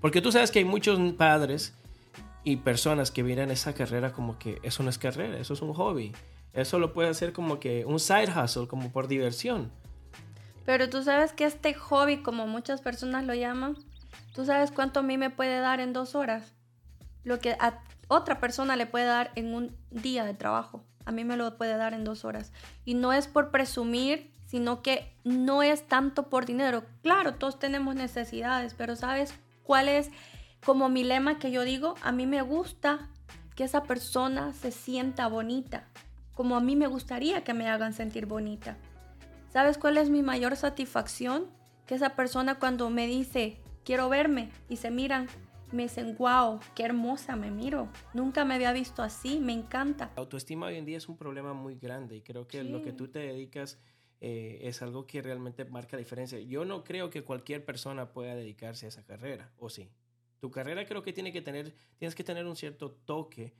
Porque 0.00 0.20
tú 0.20 0.32
sabes 0.32 0.50
que 0.50 0.60
hay 0.60 0.64
muchos 0.64 0.98
padres 1.12 1.74
y 2.42 2.56
personas 2.56 3.10
que 3.10 3.22
miran 3.22 3.50
esa 3.50 3.74
carrera 3.74 4.12
como 4.12 4.38
que 4.38 4.58
eso 4.62 4.82
no 4.82 4.90
es 4.90 4.98
carrera, 4.98 5.38
eso 5.38 5.54
es 5.54 5.62
un 5.62 5.74
hobby. 5.74 6.12
Eso 6.52 6.78
lo 6.78 6.92
puede 6.92 7.10
hacer 7.10 7.32
como 7.32 7.60
que 7.60 7.84
un 7.84 8.00
side 8.00 8.28
hustle, 8.28 8.66
como 8.66 8.90
por 8.90 9.06
diversión. 9.06 9.70
Pero 10.64 10.88
tú 10.90 11.02
sabes 11.02 11.32
que 11.32 11.44
este 11.44 11.74
hobby, 11.74 12.22
como 12.22 12.46
muchas 12.46 12.80
personas 12.80 13.24
lo 13.24 13.34
llaman, 13.34 13.76
¿Tú 14.34 14.44
sabes 14.44 14.70
cuánto 14.70 15.00
a 15.00 15.02
mí 15.02 15.18
me 15.18 15.30
puede 15.30 15.60
dar 15.60 15.80
en 15.80 15.92
dos 15.92 16.14
horas? 16.14 16.52
Lo 17.24 17.38
que 17.40 17.56
otra 18.08 18.40
persona 18.40 18.76
le 18.76 18.86
puede 18.86 19.04
dar 19.04 19.32
en 19.34 19.54
un 19.54 19.76
día 19.90 20.24
de 20.24 20.34
trabajo. 20.34 20.84
A 21.04 21.12
mí 21.12 21.24
me 21.24 21.36
lo 21.36 21.56
puede 21.56 21.76
dar 21.76 21.94
en 21.94 22.04
dos 22.04 22.24
horas. 22.24 22.52
Y 22.84 22.94
no 22.94 23.12
es 23.12 23.26
por 23.26 23.50
presumir, 23.50 24.32
sino 24.46 24.82
que 24.82 25.14
no 25.24 25.62
es 25.62 25.86
tanto 25.86 26.28
por 26.28 26.44
dinero. 26.46 26.84
Claro, 27.02 27.34
todos 27.34 27.58
tenemos 27.58 27.94
necesidades, 27.94 28.74
pero 28.74 28.96
¿sabes 28.96 29.34
cuál 29.62 29.88
es 29.88 30.10
como 30.64 30.88
mi 30.88 31.04
lema 31.04 31.38
que 31.38 31.50
yo 31.50 31.62
digo? 31.62 31.94
A 32.02 32.12
mí 32.12 32.26
me 32.26 32.42
gusta 32.42 33.08
que 33.54 33.64
esa 33.64 33.84
persona 33.84 34.52
se 34.52 34.72
sienta 34.72 35.26
bonita, 35.28 35.84
como 36.34 36.56
a 36.56 36.60
mí 36.60 36.76
me 36.76 36.86
gustaría 36.86 37.44
que 37.44 37.54
me 37.54 37.68
hagan 37.68 37.92
sentir 37.92 38.26
bonita. 38.26 38.76
¿Sabes 39.52 39.78
cuál 39.78 39.98
es 39.98 40.10
mi 40.10 40.22
mayor 40.22 40.56
satisfacción? 40.56 41.46
Que 41.86 41.94
esa 41.94 42.10
persona 42.16 42.56
cuando 42.56 42.88
me 42.90 43.06
dice, 43.06 43.59
quiero 43.84 44.08
verme, 44.08 44.50
y 44.68 44.76
se 44.76 44.90
miran, 44.90 45.28
me 45.72 45.84
dicen, 45.84 46.16
wow, 46.18 46.60
qué 46.74 46.84
hermosa 46.84 47.36
me 47.36 47.50
miro. 47.50 47.88
Nunca 48.14 48.44
me 48.44 48.54
había 48.54 48.72
visto 48.72 49.02
así, 49.02 49.40
me 49.40 49.52
encanta. 49.52 50.10
La 50.16 50.22
autoestima 50.22 50.66
hoy 50.66 50.76
en 50.76 50.84
día 50.84 50.98
es 50.98 51.08
un 51.08 51.16
problema 51.16 51.52
muy 51.52 51.76
grande 51.76 52.16
y 52.16 52.22
creo 52.22 52.46
que 52.46 52.64
lo 52.64 52.82
que 52.82 52.92
tú 52.92 53.08
te 53.08 53.20
dedicas 53.20 53.78
eh, 54.20 54.58
es 54.62 54.82
algo 54.82 55.06
que 55.06 55.22
realmente 55.22 55.64
marca 55.64 55.96
la 55.96 56.00
diferencia. 56.00 56.38
Yo 56.40 56.64
no 56.64 56.84
creo 56.84 57.08
que 57.08 57.22
cualquier 57.22 57.64
persona 57.64 58.12
pueda 58.12 58.34
dedicarse 58.34 58.86
a 58.86 58.88
esa 58.90 59.04
carrera, 59.04 59.52
¿o 59.58 59.70
sí? 59.70 59.90
Tu 60.40 60.50
carrera 60.50 60.84
creo 60.86 61.02
que 61.02 61.12
tiene 61.12 61.32
que 61.32 61.42
tener, 61.42 61.74
tienes 61.98 62.14
que 62.14 62.24
tener 62.24 62.46
un 62.46 62.56
cierto 62.56 62.90
toque 62.90 63.54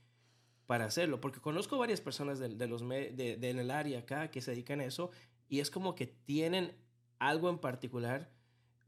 para 0.66 0.84
hacerlo, 0.84 1.20
porque 1.20 1.40
conozco 1.40 1.78
varias 1.78 2.00
personas 2.00 2.38
de, 2.38 2.66
los 2.68 2.86
de, 2.88 3.36
del 3.40 3.70
área 3.70 4.00
acá 4.00 4.30
que 4.30 4.40
se 4.40 4.52
dedican 4.52 4.80
a 4.80 4.84
eso 4.84 5.10
y 5.48 5.60
es 5.60 5.70
como 5.70 5.94
que 5.94 6.06
tienen 6.06 6.76
algo 7.18 7.50
en 7.50 7.58
particular. 7.58 8.30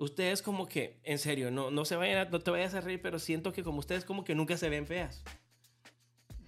Ustedes 0.02 0.42
como 0.42 0.66
que, 0.66 0.99
en 1.04 1.16
serio, 1.21 1.52
no, 1.52 1.71
no, 1.71 1.85
se 1.85 1.94
vayan 1.94 2.28
no 2.28 2.40
te 2.40 2.50
vayas 2.50 2.75
a 2.75 2.80
reír, 2.80 3.00
pero 3.00 3.21
siento 3.21 3.52
que 3.52 3.62
como 3.62 3.78
ustedes 3.78 4.04
como 4.04 4.25
que 4.25 4.35
nunca 4.35 4.56
se 4.56 4.68
ven 4.68 4.85
feas. 4.85 5.23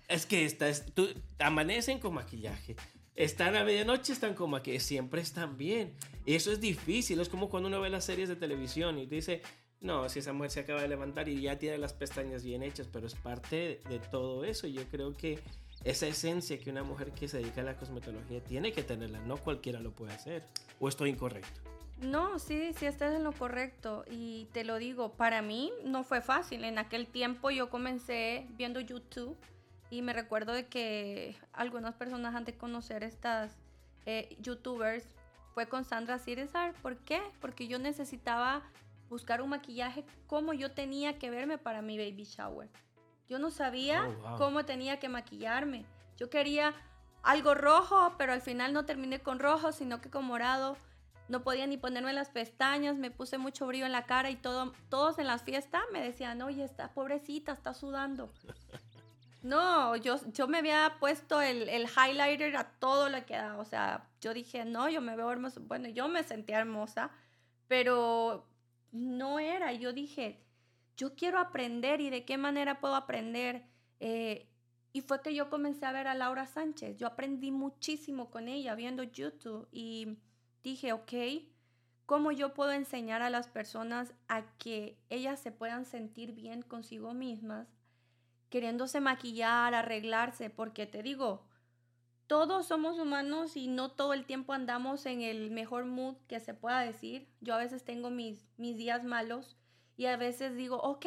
Es 0.09 0.27
que 0.27 0.45
estás, 0.45 0.87
tú, 0.93 1.09
amanecen 1.39 2.01
con 2.01 2.15
maquillaje, 2.15 2.75
están 3.15 3.55
a 3.55 3.63
medianoche, 3.63 4.13
están 4.13 4.35
como 4.35 4.61
que 4.61 4.81
siempre 4.81 5.21
están 5.21 5.57
bien. 5.57 5.95
Y 6.27 6.35
eso 6.35 6.51
es 6.51 6.61
difícil, 6.61 7.21
es 7.21 7.29
como 7.29 7.49
cuando 7.49 7.69
uno 7.69 7.81
ve 7.81 7.91
las 7.91 8.05
series 8.05 8.29
de 8.29 8.35
televisión 8.35 8.99
y 8.99 9.07
dice, 9.07 9.41
no, 9.81 10.09
si 10.09 10.19
esa 10.19 10.33
mujer 10.33 10.51
se 10.51 10.61
acaba 10.61 10.83
de 10.83 10.89
levantar 10.89 11.29
y 11.29 11.41
ya 11.41 11.57
tiene 11.57 11.79
las 11.79 11.93
pestañas 11.93 12.43
bien 12.43 12.65
hechas, 12.65 12.89
pero 12.93 13.07
es 13.07 13.15
parte 13.15 13.81
de, 13.89 14.01
todo 14.01 14.45
eso. 14.45 14.67
Yo 14.67 14.83
creo 14.91 15.17
que 15.17 15.39
esa 15.85 16.09
esencia 16.09 16.59
que 16.59 16.71
una 16.71 16.83
mujer 16.83 17.13
que 17.13 17.29
se 17.29 17.39
dedica 17.39 17.61
a 17.61 17.65
la 17.65 17.77
cosmetología 17.77 18.43
tiene 18.43 18.73
que 18.73 18.83
tenerla, 18.83 19.21
no 19.21 19.37
cualquiera 19.37 19.79
lo 19.79 19.93
puede 19.93 20.13
hacer. 20.13 20.43
¿O 20.81 20.89
estoy 20.89 21.11
incorrecto? 21.11 21.74
No, 21.99 22.39
sí, 22.39 22.73
sí 22.75 22.87
estás 22.87 23.15
en 23.15 23.25
lo 23.25 23.33
correcto. 23.33 24.05
Y 24.11 24.49
te 24.53 24.65
lo 24.65 24.79
digo, 24.79 25.13
para 25.13 25.43
mí 25.43 25.73
no 25.85 26.05
fue 26.05 26.21
fácil. 26.21 26.65
En 26.65 26.79
aquel 26.79 27.07
tiempo 27.07 27.51
yo 27.51 27.71
comencé 27.71 28.47
viendo 28.51 28.81
YouTube 28.81 29.37
y 29.91 30.03
me 30.03 30.13
recuerdo 30.13 30.53
de 30.53 30.67
que 30.67 31.37
algunas 31.53 31.95
personas 31.95 32.35
antes 32.35 32.55
de 32.55 32.59
conocer 32.59 33.03
estas 33.05 33.57
eh, 34.07 34.37
youtubers 34.41 35.05
fue 35.55 35.69
con 35.69 35.85
Sandra 35.85 36.19
Ciresar. 36.19 36.75
¿Por 36.83 36.97
qué? 36.99 37.23
Porque 37.41 37.69
yo 37.69 37.79
necesitaba 37.79 38.63
buscar 39.09 39.41
un 39.41 39.51
maquillaje 39.51 40.05
como 40.27 40.53
yo 40.53 40.73
tenía 40.73 41.19
que 41.19 41.31
verme 41.31 41.59
para 41.59 41.81
mi 41.81 41.97
baby 41.97 42.25
shower. 42.25 42.69
Yo 43.29 43.39
no 43.39 43.51
sabía 43.51 44.11
oh, 44.25 44.37
cómo 44.37 44.65
tenía 44.65 44.99
que 44.99 45.09
maquillarme. 45.09 45.87
Yo 46.17 46.29
quería 46.29 46.75
algo 47.23 47.55
rojo, 47.55 48.15
pero 48.19 48.33
al 48.33 48.43
final 48.43 48.73
no 48.73 48.85
terminé 48.85 49.21
con 49.21 49.39
rojo, 49.39 49.73
sino 49.73 50.01
que 50.01 50.11
con 50.11 50.25
morado. 50.25 50.77
No 51.29 51.43
podía 51.43 51.67
ni 51.67 51.77
ponerme 51.77 52.13
las 52.13 52.31
pestañas, 52.31 52.97
me 52.97 53.11
puse 53.11 53.39
mucho 53.39 53.67
brillo 53.67 53.87
en 53.87 53.93
la 53.93 54.05
cara 54.05 54.31
y 54.31 54.37
todo, 54.37 54.73
todos 54.91 55.19
en 55.19 55.27
la 55.27 55.39
fiesta 55.39 55.83
me 55.93 56.03
decían, 56.03 56.43
oye, 56.43 56.65
está 56.65 56.93
pobrecita, 56.93 57.53
está 57.53 57.75
sudando. 57.75 58.33
No, 59.45 59.95
yo, 59.97 60.17
yo 60.33 60.49
me 60.49 60.57
había 60.57 60.97
puesto 60.99 61.43
el, 61.43 61.69
el 61.69 61.83
highlighter 61.83 62.57
a 62.57 62.65
todo 62.79 63.11
lo 63.11 63.27
que 63.27 63.35
da. 63.35 63.59
O 63.59 63.67
sea, 63.67 64.09
yo 64.19 64.33
dije, 64.33 64.65
no, 64.65 64.89
yo 64.89 65.03
me 65.03 65.15
veo 65.17 65.31
hermosa. 65.31 65.61
Bueno, 65.63 65.91
yo 65.91 66.09
me 66.09 66.23
sentía 66.23 66.61
hermosa, 66.61 67.11
pero 67.69 68.47
no 68.91 69.39
era. 69.39 69.75
Yo 69.75 69.93
dije, 69.93 70.41
yo 70.97 71.15
quiero 71.15 71.39
aprender 71.39 72.01
y 72.01 72.09
de 72.09 72.25
qué 72.25 72.39
manera 72.39 72.81
puedo 72.81 72.95
aprender. 72.95 73.67
Eh, 74.01 74.49
y 74.95 75.03
fue 75.03 75.21
que 75.21 75.35
yo 75.35 75.51
comencé 75.51 75.85
a 75.85 75.93
ver 75.93 76.07
a 76.07 76.15
Laura 76.15 76.47
Sánchez. 76.47 76.97
Yo 76.97 77.07
aprendí 77.07 77.51
muchísimo 77.51 78.31
con 78.31 78.49
ella 78.49 78.75
viendo 78.75 79.03
YouTube 79.03 79.69
y 79.73 80.17
dije, 80.65 80.93
ok, 80.93 81.13
¿cómo 82.07 82.33
yo 82.33 82.55
puedo 82.55 82.73
enseñar 82.73 83.23
a 83.23 83.31
las 83.31 83.47
personas 83.47 84.13
a 84.27 84.43
que 84.59 84.99
ellas 85.11 85.39
se 85.39 85.53
puedan 85.53 85.85
sentir 85.85 86.33
bien 86.33 86.63
consigo 86.63 87.15
mismas, 87.15 87.69
queriéndose 88.49 89.01
maquillar, 89.01 89.75
arreglarse? 89.75 90.51
Porque 90.51 90.87
te 90.87 91.03
digo, 91.03 91.47
todos 92.27 92.67
somos 92.67 92.99
humanos 92.99 93.57
y 93.57 93.69
no 93.69 93.93
todo 93.93 94.15
el 94.15 94.25
tiempo 94.25 94.55
andamos 94.55 95.07
en 95.07 95.21
el 95.21 95.51
mejor 95.51 95.85
mood 95.85 96.17
que 96.27 96.41
se 96.41 96.55
pueda 96.55 96.81
decir. 96.81 97.29
Yo 97.41 97.55
a 97.55 97.59
veces 97.59 97.85
tengo 97.85 98.11
mis, 98.11 98.49
mis 98.57 98.77
días 98.77 99.05
malos 99.05 99.57
y 99.97 100.07
a 100.07 100.17
veces 100.17 100.57
digo, 100.57 100.79
ok, 100.79 101.07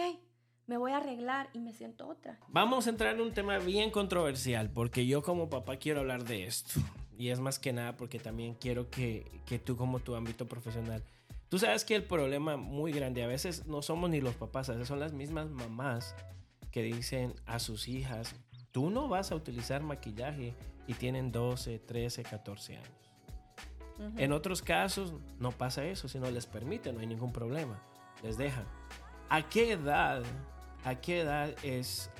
me 0.67 0.77
voy 0.77 0.91
a 0.91 0.97
arreglar 0.97 1.49
y 1.53 1.59
me 1.59 1.73
siento 1.73 2.07
otra. 2.07 2.39
Vamos 2.49 2.85
a 2.85 2.91
entrar 2.91 3.15
en 3.15 3.21
un 3.21 3.33
tema 3.33 3.57
bien 3.57 3.89
controversial 3.89 4.69
porque 4.69 5.07
yo 5.07 5.23
como 5.23 5.49
papá 5.49 5.77
quiero 5.77 6.01
hablar 6.01 6.25
de 6.25 6.45
esto. 6.45 6.79
Y 7.17 7.29
es 7.29 7.39
más 7.39 7.59
que 7.59 7.73
nada 7.73 7.97
porque 7.97 8.19
también 8.19 8.55
quiero 8.55 8.89
que, 8.89 9.25
que 9.45 9.59
tú 9.59 9.75
como 9.75 9.99
tu 9.99 10.15
ámbito 10.15 10.47
profesional. 10.47 11.03
Tú 11.49 11.59
sabes 11.59 11.85
que 11.85 11.95
el 11.95 12.03
problema 12.03 12.57
muy 12.57 12.91
grande 12.91 13.23
a 13.23 13.27
veces 13.27 13.67
no 13.67 13.81
somos 13.81 14.09
ni 14.09 14.21
los 14.21 14.35
papás, 14.35 14.69
a 14.69 14.73
veces 14.73 14.87
son 14.87 14.99
las 14.99 15.13
mismas 15.13 15.49
mamás 15.49 16.15
que 16.71 16.83
dicen 16.83 17.33
a 17.45 17.59
sus 17.59 17.87
hijas, 17.87 18.35
tú 18.71 18.89
no 18.89 19.07
vas 19.07 19.31
a 19.31 19.35
utilizar 19.35 19.81
maquillaje 19.81 20.53
y 20.87 20.93
tienen 20.93 21.31
12, 21.31 21.79
13, 21.79 22.23
14 22.23 22.77
años. 22.77 22.91
En 24.17 24.31
otros 24.31 24.61
casos 24.61 25.13
no 25.39 25.51
pasa 25.51 25.83
eso, 25.85 26.07
sino 26.07 26.29
les 26.29 26.45
permiten, 26.45 26.95
no 26.95 27.01
hay 27.01 27.07
ningún 27.07 27.33
problema, 27.33 27.81
les 28.21 28.37
dejan. 28.37 28.65
¿A 29.29 29.49
qué 29.49 29.71
edad, 29.71 30.23
a 30.83 30.95
qué 30.95 31.21
edad 31.21 31.55
es 31.63 32.11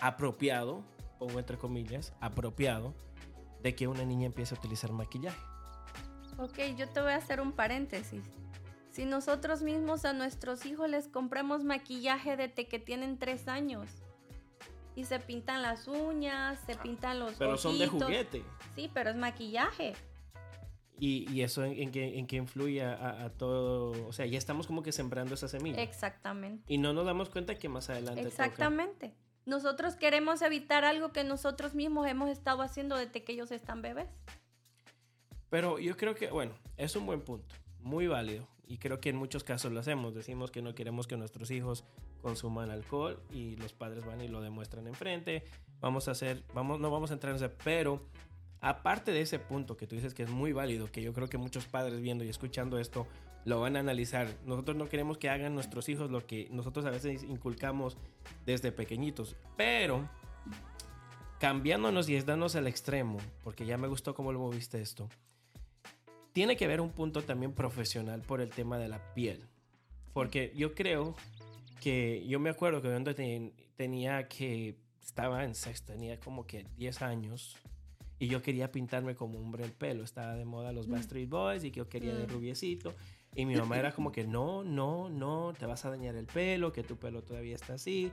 apropiado, 0.00 0.84
pongo 1.18 1.38
entre 1.38 1.58
comillas, 1.58 2.12
apropiado, 2.20 2.94
de 3.62 3.74
que 3.74 3.88
una 3.88 4.04
niña 4.04 4.26
empiece 4.26 4.54
a 4.54 4.58
utilizar 4.58 4.92
maquillaje? 4.92 5.40
Ok, 6.38 6.58
yo 6.76 6.88
te 6.88 7.00
voy 7.00 7.12
a 7.12 7.16
hacer 7.16 7.40
un 7.40 7.52
paréntesis. 7.52 8.22
Si 8.90 9.04
nosotros 9.04 9.62
mismos 9.62 10.04
a 10.04 10.12
nuestros 10.12 10.66
hijos 10.66 10.88
les 10.88 11.08
compramos 11.08 11.64
maquillaje 11.64 12.36
desde 12.36 12.68
que 12.68 12.78
tienen 12.78 13.18
3 13.18 13.48
años, 13.48 13.88
y 14.94 15.04
se 15.04 15.18
pintan 15.18 15.62
las 15.62 15.88
uñas, 15.88 16.58
se 16.66 16.76
pintan 16.76 17.18
los 17.18 17.32
Pero 17.34 17.56
son 17.56 17.78
de 17.78 17.86
juguete. 17.86 18.44
Sí, 18.74 18.90
pero 18.92 19.10
es 19.10 19.16
maquillaje. 19.16 19.94
Y, 20.98 21.40
eso 21.40 21.64
en, 21.64 21.90
qué 21.90 22.16
en 22.18 22.28
influye 22.30 22.84
a, 22.84 23.32
todo, 23.36 24.06
o 24.06 24.12
sea, 24.12 24.24
ya 24.26 24.38
estamos 24.38 24.68
como 24.68 24.84
que 24.84 24.92
sembrando 24.92 25.34
esa 25.34 25.48
semilla. 25.48 25.82
Exactamente. 25.82 26.62
Y 26.72 26.78
no 26.78 26.92
nos 26.92 27.04
damos 27.04 27.28
cuenta 27.28 27.58
que 27.58 27.68
más 27.68 27.90
adelante. 27.90 28.22
Exactamente. 28.22 29.12
Nosotros 29.44 29.96
queremos 29.96 30.40
evitar 30.42 30.84
algo 30.84 31.12
que 31.12 31.24
nosotros 31.24 31.74
mismos 31.74 32.06
hemos 32.06 32.30
estado 32.30 32.62
haciendo 32.62 32.96
desde 32.96 33.24
que 33.24 33.32
ellos 33.32 33.50
están 33.50 33.82
bebés. 33.82 34.08
Pero 35.50 35.78
yo 35.78 35.96
creo 35.96 36.14
que, 36.14 36.30
bueno, 36.30 36.52
es 36.76 36.96
un 36.96 37.06
buen 37.06 37.20
punto, 37.20 37.54
muy 37.80 38.06
válido. 38.06 38.48
Y 38.66 38.78
creo 38.78 39.00
que 39.00 39.10
en 39.10 39.16
muchos 39.16 39.44
casos 39.44 39.70
lo 39.72 39.80
hacemos. 39.80 40.14
Decimos 40.14 40.50
que 40.50 40.62
no 40.62 40.74
queremos 40.74 41.06
que 41.06 41.16
nuestros 41.16 41.50
hijos 41.50 41.84
consuman 42.22 42.70
alcohol 42.70 43.20
y 43.30 43.56
los 43.56 43.72
padres 43.74 44.06
van 44.06 44.20
y 44.22 44.28
lo 44.28 44.40
demuestran 44.40 44.86
enfrente. 44.86 45.44
Vamos 45.80 46.08
a 46.08 46.12
hacer, 46.12 46.42
vamos, 46.54 46.80
no 46.80 46.90
vamos 46.90 47.10
a 47.10 47.14
entrar 47.14 47.32
en 47.32 47.36
ese, 47.36 47.48
pero 47.50 48.06
aparte 48.60 49.10
de 49.10 49.20
ese 49.20 49.40
punto 49.40 49.76
que 49.76 49.86
tú 49.86 49.96
dices 49.96 50.14
que 50.14 50.22
es 50.22 50.30
muy 50.30 50.52
válido, 50.52 50.90
que 50.90 51.02
yo 51.02 51.12
creo 51.12 51.28
que 51.28 51.36
muchos 51.36 51.66
padres 51.66 52.00
viendo 52.00 52.24
y 52.24 52.28
escuchando 52.28 52.78
esto 52.78 53.06
lo 53.44 53.60
van 53.60 53.76
a 53.76 53.80
analizar. 53.80 54.28
Nosotros 54.44 54.76
no 54.76 54.88
queremos 54.88 55.18
que 55.18 55.28
hagan 55.28 55.54
nuestros 55.54 55.88
hijos 55.88 56.10
lo 56.10 56.26
que 56.26 56.48
nosotros 56.50 56.84
a 56.86 56.90
veces 56.90 57.22
inculcamos 57.22 57.96
desde 58.46 58.72
pequeñitos, 58.72 59.36
pero 59.56 60.08
cambiándonos 61.40 62.08
y 62.08 62.14
dándonos 62.20 62.54
al 62.54 62.66
extremo, 62.66 63.18
porque 63.42 63.66
ya 63.66 63.76
me 63.76 63.88
gustó 63.88 64.14
cómo 64.14 64.32
lo 64.32 64.38
moviste 64.38 64.80
esto. 64.80 65.08
Tiene 66.32 66.56
que 66.56 66.64
haber 66.64 66.80
un 66.80 66.90
punto 66.90 67.22
también 67.22 67.52
profesional 67.52 68.22
por 68.22 68.40
el 68.40 68.50
tema 68.50 68.78
de 68.78 68.88
la 68.88 69.12
piel. 69.14 69.48
Porque 70.12 70.52
yo 70.54 70.74
creo 70.74 71.14
que 71.80 72.24
yo 72.26 72.38
me 72.38 72.50
acuerdo 72.50 72.80
que 72.80 72.88
cuando 72.88 73.14
tenía 73.76 74.28
que, 74.28 74.76
estaba 75.02 75.44
en 75.44 75.54
sexto, 75.54 75.92
tenía 75.92 76.20
como 76.20 76.46
que 76.46 76.64
10 76.76 77.02
años 77.02 77.56
y 78.18 78.28
yo 78.28 78.40
quería 78.40 78.70
pintarme 78.70 79.16
como 79.16 79.40
hombre 79.40 79.64
el 79.64 79.72
pelo. 79.72 80.04
Estaba 80.04 80.36
de 80.36 80.44
moda 80.44 80.72
los 80.72 80.86
mm. 80.86 80.92
Backstreet 80.92 81.28
Boys 81.28 81.64
y 81.64 81.72
que 81.72 81.78
yo 81.78 81.88
quería 81.88 82.14
de 82.14 82.26
mm. 82.26 82.30
rubiecito. 82.30 82.94
Y 83.34 83.46
mi 83.46 83.56
mamá 83.56 83.78
era 83.78 83.92
como 83.92 84.12
que 84.12 84.24
no, 84.24 84.62
no, 84.62 85.08
no, 85.08 85.54
te 85.58 85.64
vas 85.66 85.84
a 85.84 85.90
dañar 85.90 86.16
el 86.16 86.26
pelo, 86.26 86.72
que 86.72 86.82
tu 86.82 86.96
pelo 86.96 87.22
todavía 87.22 87.54
está 87.54 87.74
así. 87.74 88.12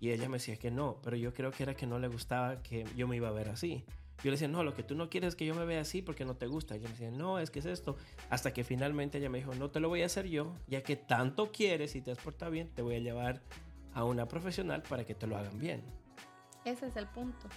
Y 0.00 0.10
ella 0.10 0.28
me 0.28 0.36
decía 0.36 0.56
que 0.56 0.70
no, 0.70 0.98
pero 1.02 1.16
yo 1.16 1.32
creo 1.32 1.50
que 1.50 1.62
era 1.62 1.74
que 1.74 1.86
no 1.86 1.98
le 1.98 2.08
gustaba 2.08 2.62
que 2.62 2.84
yo 2.96 3.06
me 3.06 3.16
iba 3.16 3.28
a 3.28 3.32
ver 3.32 3.48
así. 3.48 3.84
Yo 4.18 4.30
le 4.30 4.32
decía, 4.32 4.48
no, 4.48 4.64
lo 4.64 4.74
que 4.74 4.82
tú 4.82 4.94
no 4.94 5.10
quieres 5.10 5.28
es 5.28 5.36
que 5.36 5.44
yo 5.44 5.54
me 5.54 5.66
vea 5.66 5.82
así 5.82 6.00
porque 6.00 6.24
no 6.24 6.36
te 6.36 6.46
gusta. 6.46 6.74
Y 6.74 6.78
ella 6.78 6.88
me 6.88 6.94
decía, 6.94 7.10
no, 7.10 7.38
es 7.38 7.50
que 7.50 7.58
es 7.58 7.66
esto. 7.66 7.96
Hasta 8.30 8.52
que 8.52 8.64
finalmente 8.64 9.18
ella 9.18 9.28
me 9.28 9.38
dijo, 9.38 9.54
no 9.54 9.70
te 9.70 9.78
lo 9.78 9.88
voy 9.88 10.02
a 10.02 10.06
hacer 10.06 10.26
yo, 10.26 10.54
ya 10.66 10.82
que 10.82 10.96
tanto 10.96 11.52
quieres 11.52 11.94
y 11.96 12.00
te 12.00 12.12
has 12.12 12.18
portado 12.18 12.50
bien, 12.50 12.70
te 12.74 12.80
voy 12.80 12.96
a 12.96 12.98
llevar 12.98 13.42
a 13.92 14.04
una 14.04 14.26
profesional 14.26 14.82
para 14.82 15.04
que 15.04 15.14
te 15.14 15.26
lo 15.26 15.36
hagan 15.36 15.58
bien. 15.58 15.82
Ese 16.64 16.86
es 16.86 16.96
el 16.96 17.06
punto. 17.06 17.48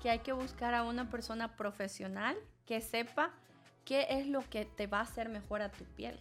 Que 0.00 0.10
hay 0.10 0.18
que 0.18 0.32
buscar 0.32 0.74
a 0.74 0.84
una 0.84 1.08
persona 1.08 1.56
profesional 1.56 2.36
que 2.66 2.80
sepa 2.80 3.34
qué 3.84 4.06
es 4.10 4.26
lo 4.26 4.40
que 4.48 4.64
te 4.64 4.86
va 4.86 4.98
a 4.98 5.02
hacer 5.02 5.28
mejor 5.28 5.62
a 5.62 5.70
tu 5.70 5.84
piel. 5.84 6.18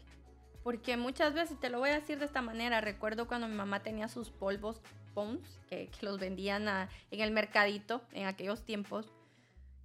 Porque 0.63 0.95
muchas 0.97 1.33
veces, 1.33 1.59
te 1.59 1.69
lo 1.69 1.79
voy 1.79 1.89
a 1.89 1.99
decir 1.99 2.19
de 2.19 2.25
esta 2.25 2.41
manera, 2.41 2.81
recuerdo 2.81 3.27
cuando 3.27 3.47
mi 3.47 3.55
mamá 3.55 3.81
tenía 3.81 4.07
sus 4.07 4.29
polvos 4.29 4.81
Pons, 5.13 5.59
que, 5.67 5.89
los 6.01 6.19
vendían 6.19 6.67
en 6.67 7.19
el 7.19 7.31
mercadito 7.31 8.01
en 8.13 8.27
aquellos 8.27 8.63
tiempos, 8.63 9.11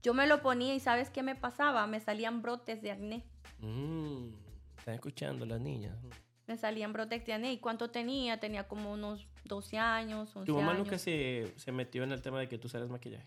yo 0.03 0.15
me 0.15 0.27
lo 0.27 0.41
ponía 0.41 0.75
y 0.75 0.81
¿sabes 0.81 1.11
qué 1.11 1.23
me 1.23 1.35
pasaba? 1.35 1.87
Me 1.89 1.99
salían 1.99 2.43
brotes 2.43 2.81
de 2.81 2.93
acné. 2.93 3.25
Mm, 3.59 4.29
están 4.79 4.95
escuchando 4.95 5.45
las 5.47 5.61
niñas. 5.61 5.97
Me 6.47 6.57
salían 6.57 6.93
brotes 6.93 7.27
de 7.27 7.33
acné. 7.33 7.53
¿Y 7.53 7.59
cuánto 7.59 7.91
tenía? 7.91 8.39
Tenía 8.39 8.69
como 8.69 8.93
unos 8.93 9.27
12 9.47 9.79
años, 9.79 10.37
11 10.37 10.47
¿Tu 10.47 10.55
mamá 10.55 10.73
años. 10.73 10.85
nunca 10.85 10.99
se, 10.99 11.53
se, 11.57 11.73
metió 11.73 12.05
en 12.05 12.13
el 12.13 12.23
tema 12.23 12.39
de 12.39 12.49
que 12.49 12.57
tú 12.57 12.69
sales 12.69 12.89
maquillaje? 12.89 13.27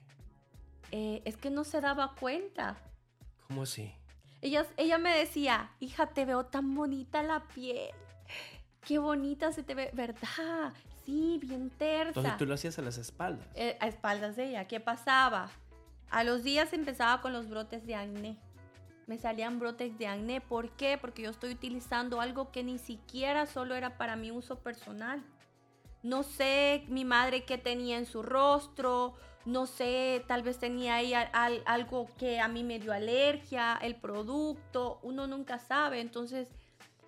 Eh, 0.91 1.21
es 1.25 1.35
que 1.35 1.49
no 1.49 1.65
se 1.65 1.81
daba 1.81 2.15
cuenta. 2.15 2.77
¿Cómo 3.47 3.63
así? 3.63 3.91
Ella, 4.41 4.65
ella 4.77 4.97
me 4.97 5.17
decía, 5.17 5.71
hija, 5.79 6.07
te 6.07 6.25
veo 6.25 6.45
tan 6.45 6.73
bonita 6.75 7.23
la 7.23 7.43
piel. 7.47 7.91
Qué 8.81 8.97
bonita 8.99 9.51
se 9.51 9.63
te 9.63 9.75
ve, 9.75 9.89
¿verdad? 9.93 10.73
Sí, 11.05 11.39
bien 11.43 11.69
tersa. 11.69 12.09
Entonces 12.09 12.37
tú 12.37 12.45
lo 12.45 12.53
hacías 12.53 12.79
a 12.79 12.81
las 12.81 12.97
espaldas. 12.97 13.47
Eh, 13.55 13.77
a 13.79 13.87
espaldas 13.87 14.35
de 14.35 14.49
ella. 14.49 14.67
¿Qué 14.67 14.79
pasaba? 14.79 15.49
A 16.09 16.23
los 16.23 16.43
días 16.43 16.71
empezaba 16.73 17.21
con 17.21 17.33
los 17.33 17.49
brotes 17.49 17.85
de 17.85 17.95
acné. 17.95 18.37
Me 19.07 19.17
salían 19.17 19.59
brotes 19.59 19.97
de 19.97 20.07
acné. 20.07 20.39
¿Por 20.39 20.69
qué? 20.71 20.97
Porque 20.97 21.23
yo 21.23 21.31
estoy 21.31 21.51
utilizando 21.51 22.21
algo 22.21 22.51
que 22.51 22.63
ni 22.63 22.77
siquiera 22.77 23.45
solo 23.45 23.75
era 23.75 23.97
para 23.97 24.15
mi 24.15 24.31
uso 24.31 24.59
personal. 24.59 25.23
No 26.01 26.23
sé 26.23 26.85
mi 26.87 27.05
madre 27.05 27.43
qué 27.43 27.57
tenía 27.57 27.97
en 27.97 28.05
su 28.05 28.23
rostro, 28.23 29.15
no 29.49 29.65
sé, 29.65 30.23
tal 30.27 30.43
vez 30.43 30.59
tenía 30.59 30.95
ahí 30.95 31.13
algo 31.13 32.07
que 32.17 32.39
a 32.39 32.47
mí 32.47 32.63
me 32.63 32.79
dio 32.79 32.93
alergia, 32.93 33.77
el 33.81 33.95
producto, 33.95 34.99
uno 35.01 35.27
nunca 35.27 35.59
sabe. 35.59 36.01
Entonces, 36.01 36.47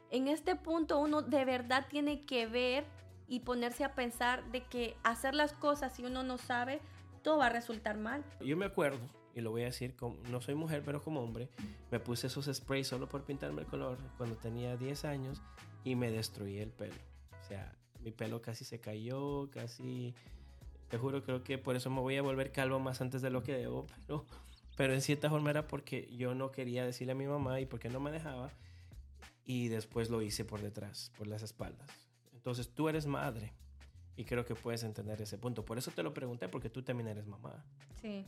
en 0.09 0.27
este 0.27 0.55
punto 0.55 0.99
uno 0.99 1.21
de 1.21 1.45
verdad 1.45 1.85
tiene 1.89 2.25
que 2.25 2.47
ver 2.47 2.85
y 3.27 3.41
ponerse 3.41 3.83
a 3.83 3.93
pensar 3.93 4.43
de 4.51 4.63
que 4.63 4.97
hacer 5.03 5.35
las 5.35 5.53
cosas 5.53 5.95
si 5.95 6.03
uno 6.03 6.23
no 6.23 6.37
sabe, 6.37 6.81
todo 7.21 7.37
va 7.37 7.45
a 7.45 7.49
resultar 7.49 7.97
mal. 7.97 8.23
Yo 8.41 8.57
me 8.57 8.65
acuerdo, 8.65 8.99
y 9.35 9.41
lo 9.41 9.51
voy 9.51 9.61
a 9.61 9.65
decir, 9.65 9.95
no 10.29 10.41
soy 10.41 10.55
mujer, 10.55 10.81
pero 10.83 11.01
como 11.01 11.21
hombre, 11.21 11.47
me 11.91 11.99
puse 11.99 12.27
esos 12.27 12.49
sprays 12.51 12.87
solo 12.87 13.07
por 13.07 13.23
pintarme 13.23 13.61
el 13.61 13.67
color 13.67 13.97
cuando 14.17 14.35
tenía 14.35 14.75
10 14.75 15.05
años 15.05 15.41
y 15.83 15.95
me 15.95 16.11
destruí 16.11 16.57
el 16.57 16.71
pelo. 16.71 16.95
O 17.39 17.47
sea, 17.47 17.73
mi 18.01 18.11
pelo 18.11 18.41
casi 18.41 18.65
se 18.65 18.79
cayó, 18.79 19.49
casi... 19.51 20.15
Te 20.91 20.97
juro, 20.97 21.23
creo 21.23 21.41
que 21.41 21.57
por 21.57 21.77
eso 21.77 21.89
me 21.89 22.01
voy 22.01 22.17
a 22.17 22.21
volver 22.21 22.51
calvo 22.51 22.77
más 22.77 22.99
antes 22.99 23.21
de 23.21 23.29
lo 23.29 23.43
que 23.43 23.53
debo, 23.53 23.87
pero, 24.07 24.25
pero 24.75 24.93
en 24.93 25.01
cierta 25.01 25.29
forma 25.29 25.49
era 25.49 25.65
porque 25.65 26.13
yo 26.13 26.35
no 26.35 26.51
quería 26.51 26.85
decirle 26.85 27.13
a 27.13 27.15
mi 27.15 27.25
mamá 27.25 27.61
y 27.61 27.65
porque 27.65 27.89
no 27.89 28.01
me 28.01 28.11
dejaba. 28.11 28.51
Y 29.45 29.69
después 29.69 30.09
lo 30.09 30.21
hice 30.21 30.43
por 30.43 30.61
detrás, 30.61 31.11
por 31.17 31.27
las 31.27 31.43
espaldas. 31.43 31.89
Entonces 32.33 32.73
tú 32.73 32.89
eres 32.89 33.07
madre 33.07 33.53
y 34.17 34.25
creo 34.25 34.45
que 34.45 34.53
puedes 34.53 34.83
entender 34.83 35.21
ese 35.21 35.37
punto. 35.37 35.63
Por 35.63 35.77
eso 35.77 35.91
te 35.91 36.03
lo 36.03 36.13
pregunté, 36.13 36.49
porque 36.49 36.69
tú 36.69 36.83
también 36.83 37.07
eres 37.07 37.25
mamá. 37.25 37.63
Sí. 38.01 38.25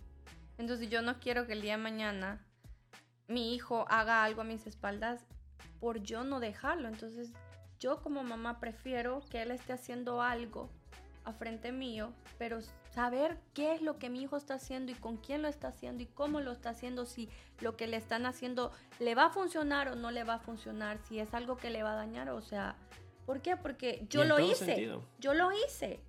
Entonces 0.57 0.89
yo 0.89 1.01
no 1.01 1.19
quiero 1.19 1.45
que 1.45 1.53
el 1.53 1.61
día 1.61 1.77
de 1.77 1.83
mañana 1.83 2.45
mi 3.27 3.53
hijo 3.53 3.85
haga 3.89 4.23
algo 4.23 4.41
a 4.41 4.45
mis 4.45 4.65
espaldas 4.67 5.25
por 5.81 6.01
yo 6.01 6.23
no 6.23 6.39
dejarlo. 6.39 6.87
Entonces 6.87 7.33
yo 7.77 8.01
como 8.01 8.23
mamá 8.23 8.61
prefiero 8.61 9.21
que 9.29 9.41
él 9.41 9.51
esté 9.51 9.73
haciendo 9.73 10.21
algo 10.21 10.69
a 11.25 11.33
frente 11.33 11.71
mío, 11.71 12.11
pero 12.37 12.59
saber 12.91 13.37
qué 13.53 13.73
es 13.73 13.81
lo 13.81 13.97
que 13.97 14.09
mi 14.09 14.21
hijo 14.21 14.37
está 14.37 14.55
haciendo 14.55 14.91
y 14.91 14.95
con 14.95 15.17
quién 15.17 15.41
lo 15.41 15.47
está 15.47 15.69
haciendo 15.69 16.03
y 16.03 16.05
cómo 16.07 16.41
lo 16.41 16.51
está 16.51 16.69
haciendo, 16.69 17.05
si 17.05 17.29
lo 17.61 17.75
que 17.75 17.87
le 17.87 17.97
están 17.97 18.25
haciendo 18.25 18.71
le 18.99 19.15
va 19.15 19.25
a 19.25 19.29
funcionar 19.29 19.87
o 19.87 19.95
no 19.95 20.11
le 20.11 20.23
va 20.23 20.35
a 20.35 20.39
funcionar, 20.39 20.99
si 21.07 21.19
es 21.19 21.33
algo 21.33 21.57
que 21.57 21.69
le 21.69 21.83
va 21.83 21.93
a 21.93 21.95
dañar, 21.95 22.29
o 22.29 22.41
sea, 22.41 22.75
¿por 23.25 23.41
qué? 23.41 23.57
Porque 23.57 24.05
yo 24.09 24.25
lo 24.25 24.39
hice, 24.39 24.91
yo 25.19 25.33
lo 25.33 25.51
hice. 25.51 25.99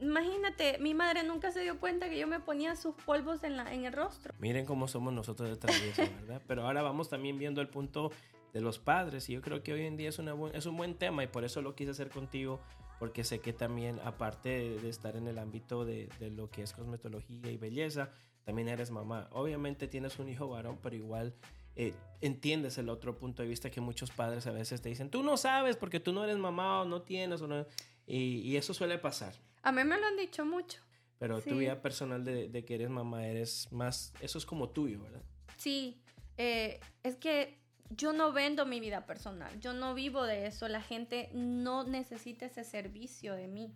Imagínate, 0.00 0.78
mi 0.80 0.92
madre 0.92 1.22
nunca 1.22 1.52
se 1.52 1.60
dio 1.60 1.78
cuenta 1.78 2.08
que 2.08 2.18
yo 2.18 2.26
me 2.26 2.40
ponía 2.40 2.74
sus 2.74 2.94
polvos 2.96 3.44
en, 3.44 3.56
la, 3.56 3.72
en 3.72 3.84
el 3.84 3.92
rostro. 3.92 4.34
Miren 4.40 4.66
cómo 4.66 4.88
somos 4.88 5.12
nosotros 5.12 5.48
de 5.48 5.56
travieso, 5.56 6.02
¿verdad? 6.20 6.42
Pero 6.48 6.66
ahora 6.66 6.82
vamos 6.82 7.08
también 7.08 7.38
viendo 7.38 7.60
el 7.60 7.68
punto 7.68 8.10
de 8.52 8.60
los 8.60 8.78
padres. 8.78 9.28
Y 9.28 9.34
yo 9.34 9.42
creo 9.42 9.62
que 9.62 9.72
hoy 9.72 9.82
en 9.86 9.96
día 9.96 10.08
es, 10.08 10.18
una 10.18 10.34
es 10.52 10.66
un 10.66 10.76
buen 10.76 10.94
tema 10.94 11.22
y 11.22 11.26
por 11.26 11.44
eso 11.44 11.62
lo 11.62 11.74
quise 11.74 11.90
hacer 11.90 12.08
contigo, 12.08 12.60
porque 13.04 13.22
sé 13.22 13.40
que 13.40 13.52
también, 13.52 14.00
aparte 14.02 14.48
de, 14.80 14.88
estar 14.88 15.14
en 15.14 15.28
el 15.28 15.38
ámbito 15.38 15.84
de, 15.84 16.08
de, 16.20 16.30
lo 16.30 16.50
que 16.50 16.62
es 16.62 16.72
cosmetología 16.72 17.50
y 17.50 17.58
belleza, 17.58 18.08
también 18.44 18.66
eres 18.66 18.90
mamá. 18.90 19.28
Obviamente 19.32 19.88
tienes 19.88 20.18
un 20.18 20.30
hijo 20.30 20.48
varón, 20.48 20.78
pero 20.82 20.96
igual 20.96 21.34
eh, 21.76 21.92
entiendes 22.22 22.78
el 22.78 22.88
otro 22.88 23.18
punto 23.18 23.42
de 23.42 23.48
vista 23.50 23.70
que 23.70 23.82
muchos 23.82 24.10
padres 24.10 24.46
a 24.46 24.52
veces 24.52 24.80
te 24.80 24.88
dicen, 24.88 25.10
tú 25.10 25.22
no 25.22 25.36
sabes 25.36 25.76
porque 25.76 26.00
tú 26.00 26.14
no 26.14 26.24
eres 26.24 26.38
mamá 26.38 26.80
o 26.80 26.86
no 26.86 27.02
tienes, 27.02 27.42
o 27.42 27.46
no... 27.46 27.66
Y, 28.06 28.38
y, 28.38 28.56
eso 28.56 28.72
suele 28.72 28.96
pasar. 28.96 29.34
A 29.62 29.70
mí 29.70 29.84
me 29.84 30.00
lo 30.00 30.06
han 30.06 30.16
dicho 30.16 30.46
mucho. 30.46 30.80
Pero 31.18 31.42
tu 31.42 31.58
vida 31.58 31.82
personal 31.82 32.24
de, 32.24 32.48
de, 32.48 32.64
que 32.64 32.76
eres 32.76 32.88
mamá 32.88 33.26
eres 33.26 33.70
más, 33.70 34.14
eso 34.22 34.38
es 34.38 34.46
como 34.46 34.70
tuyo, 34.70 35.02
¿verdad? 35.02 35.20
Sí, 35.58 36.00
eh, 36.38 36.80
es 37.02 37.16
que 37.16 37.58
yo 37.90 38.12
no 38.12 38.32
vendo 38.32 38.66
mi 38.66 38.80
vida 38.80 39.06
personal, 39.06 39.58
yo 39.60 39.72
no 39.72 39.94
vivo 39.94 40.24
de 40.24 40.46
eso, 40.46 40.68
la 40.68 40.80
gente 40.80 41.30
no 41.32 41.84
necesita 41.84 42.46
ese 42.46 42.64
servicio 42.64 43.34
de 43.34 43.46
mí. 43.46 43.72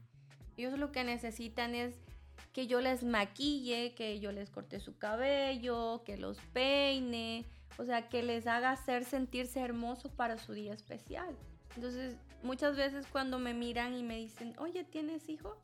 Ellos 0.57 0.79
lo 0.79 0.91
que 0.91 1.05
necesitan 1.05 1.75
es 1.75 1.95
que 2.53 2.67
yo 2.67 2.81
les 2.81 3.05
maquille, 3.05 3.95
que 3.95 4.19
yo 4.19 4.33
les 4.33 4.51
corte 4.51 4.81
su 4.81 4.99
cabello, 4.99 6.03
que 6.05 6.17
los 6.17 6.39
peine, 6.53 7.45
o 7.77 7.85
sea, 7.85 8.09
que 8.09 8.23
les 8.23 8.47
haga 8.47 8.73
hacer 8.73 9.05
sentirse 9.05 9.61
hermosos 9.61 10.11
para 10.11 10.39
su 10.39 10.53
día 10.53 10.73
especial. 10.73 11.37
Entonces, 11.77 12.17
muchas 12.43 12.77
veces 12.77 13.07
cuando 13.07 13.39
me 13.39 13.55
miran 13.55 13.95
y 13.95 14.03
me 14.03 14.17
dicen, 14.17 14.55
oye, 14.59 14.83
¿tienes 14.85 15.29
hijo? 15.29 15.57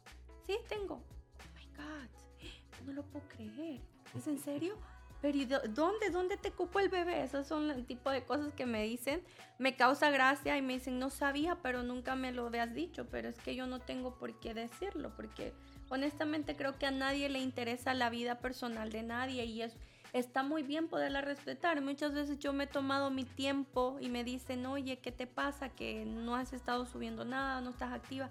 Sí, 0.46 0.57
tengo. 0.68 0.94
Oh 0.94 1.59
my 1.59 1.66
God, 1.76 2.87
no 2.87 2.92
lo 2.92 3.02
puedo 3.02 3.26
creer. 3.28 3.80
¿Es 4.16 4.28
en 4.28 4.38
serio? 4.38 4.78
Pero 5.24 5.38
¿y 5.38 5.46
dónde? 5.46 6.10
¿Dónde 6.10 6.37
te 6.37 6.50
cupo 6.50 6.80
el 6.80 6.90
bebé? 6.90 7.24
Esos 7.24 7.46
son 7.46 7.70
el 7.70 7.87
tipo 7.87 8.10
de 8.10 8.24
cosas 8.24 8.52
que 8.52 8.66
me 8.66 8.82
dicen. 8.82 9.22
Me 9.58 9.74
causa 9.74 10.10
gracia 10.10 10.58
y 10.58 10.60
me 10.60 10.74
dicen, 10.74 10.98
no 10.98 11.08
sabía, 11.08 11.56
pero 11.62 11.82
nunca 11.82 12.14
me 12.14 12.30
lo 12.30 12.46
habías 12.46 12.74
dicho. 12.74 13.06
Pero 13.10 13.30
es 13.30 13.38
que 13.38 13.54
yo 13.54 13.66
no 13.66 13.80
tengo 13.80 14.18
por 14.18 14.38
qué 14.38 14.52
decirlo, 14.52 15.16
porque 15.16 15.54
honestamente 15.88 16.56
creo 16.56 16.78
que 16.78 16.84
a 16.84 16.90
nadie 16.90 17.30
le 17.30 17.38
interesa 17.38 17.94
la 17.94 18.10
vida 18.10 18.40
personal 18.40 18.92
de 18.92 19.02
nadie 19.02 19.46
y 19.46 19.62
es, 19.62 19.78
está 20.12 20.42
muy 20.42 20.62
bien 20.62 20.88
poderla 20.88 21.22
respetar. 21.22 21.80
Muchas 21.80 22.12
veces 22.12 22.38
yo 22.38 22.52
me 22.52 22.64
he 22.64 22.66
tomado 22.66 23.08
mi 23.08 23.24
tiempo 23.24 23.96
y 24.02 24.10
me 24.10 24.24
dicen, 24.24 24.66
oye, 24.66 24.98
¿qué 24.98 25.10
te 25.10 25.26
pasa? 25.26 25.70
Que 25.70 26.04
no 26.04 26.37
has 26.37 26.52
estado 26.52 26.84
subiendo 26.84 27.24
nada, 27.24 27.62
no 27.62 27.70
estás 27.70 27.94
activa. 27.94 28.28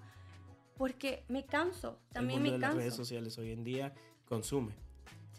Porque 0.76 1.24
me 1.26 1.44
canso, 1.44 1.98
también 2.12 2.46
el 2.46 2.52
mundo 2.52 2.52
me 2.52 2.58
de 2.58 2.60
canso. 2.60 2.76
Las 2.76 2.84
redes 2.84 2.94
sociales 2.94 3.36
hoy 3.36 3.50
en 3.50 3.64
día 3.64 3.92
consume 4.26 4.83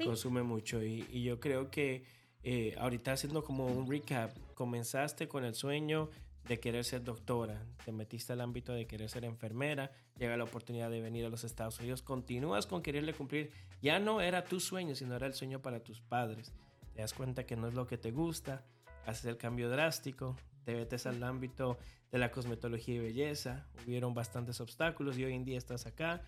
consume 0.04 0.44
mucho. 0.44 0.84
Y, 0.84 1.24
yo 1.24 1.40
creo 1.40 1.70
que 1.70 2.04
eh, 2.44 2.76
ahorita 2.78 3.14
haciendo 3.14 3.44
como 3.44 3.66
un 3.66 3.90
recap, 3.90 4.36
comenzaste 4.54 5.28
con 5.28 5.44
el 5.46 5.56
sueño 5.56 6.10
de 6.48 6.60
querer 6.60 6.86
ser 6.86 7.04
doctora, 7.04 7.66
te 7.84 7.92
metiste 7.92 8.34
al 8.34 8.42
ámbito 8.42 8.74
de 8.74 8.86
querer 8.86 9.10
ser 9.10 9.26
enfermera, 9.26 9.92
llega 10.18 10.38
la 10.38 10.44
oportunidad 10.44 10.92
de 10.92 11.02
venir 11.02 11.26
a 11.26 11.30
los 11.30 11.44
Estados 11.44 11.80
Unidos, 11.80 12.04
continúas 12.04 12.68
con 12.68 12.84
quererle 12.84 13.14
cumplir, 13.14 13.52
ya 13.82 14.00
no 14.00 14.22
era 14.22 14.44
tu 14.44 14.60
sueño, 14.60 14.94
sino 14.94 15.16
era 15.16 15.26
el 15.26 15.34
sueño 15.34 15.62
para 15.62 15.80
tus 15.80 16.02
padres. 16.02 16.54
Te 16.94 17.02
das 17.02 17.14
cuenta 17.14 17.46
que 17.46 17.56
no 17.56 17.68
es 17.68 17.74
lo 17.74 17.88
que 17.88 17.98
te 17.98 18.12
gusta, 18.12 18.64
haces 19.06 19.26
el 19.26 19.38
cambio 19.38 19.70
drástico, 19.70 20.38
te 20.64 20.76
metes 20.76 21.08
al 21.08 21.24
ámbito 21.24 21.80
de 22.12 22.20
la 22.20 22.32
cosmetología 22.32 22.96
y 22.96 23.00
belleza, 23.00 23.68
hubieron 23.86 24.14
bastantes 24.14 24.62
obstáculos 24.62 25.18
y 25.18 25.26
hoy 25.26 25.34
en 25.34 25.46
día 25.46 25.58
estás 25.58 25.88
acá 25.88 26.22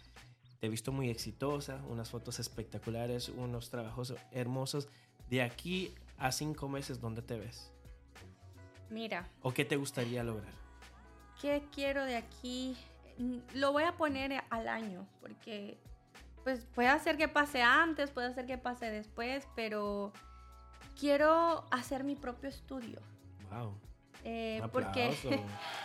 te 0.60 0.68
he 0.68 0.70
visto 0.70 0.92
muy 0.92 1.10
exitosa, 1.10 1.82
unas 1.90 2.10
fotos 2.10 2.40
espectaculares, 2.40 3.30
unos 3.30 3.70
trabajos 3.70 4.16
hermosos. 4.32 4.88
De 5.30 5.42
aquí 5.42 5.94
a 6.18 6.32
cinco 6.32 6.68
meses, 6.68 7.00
¿dónde 7.00 7.22
te 7.22 7.38
ves? 7.38 7.72
Mira. 8.90 9.28
¿O 9.42 9.54
qué 9.54 9.66
te 9.66 9.76
gustaría 9.76 10.24
lograr? 10.24 10.54
¿Qué 11.42 11.64
quiero 11.72 12.06
de 12.06 12.16
aquí? 12.16 12.76
Lo 13.54 13.72
voy 13.72 13.84
a 13.84 13.98
poner 13.98 14.44
al 14.50 14.68
año, 14.68 15.08
porque 15.22 15.78
pues 16.44 16.66
puede 16.74 16.88
hacer 16.88 17.18
que 17.18 17.28
pase 17.28 17.62
antes, 17.62 18.10
puede 18.10 18.28
hacer 18.28 18.46
que 18.46 18.58
pase 18.58 18.90
después, 18.90 19.48
pero 19.56 20.14
quiero 21.00 21.66
hacer 21.72 22.04
mi 22.04 22.16
propio 22.16 22.50
estudio. 22.50 23.00
Wow. 23.52 23.78
Eh, 24.24 24.62
porque 24.72 25.14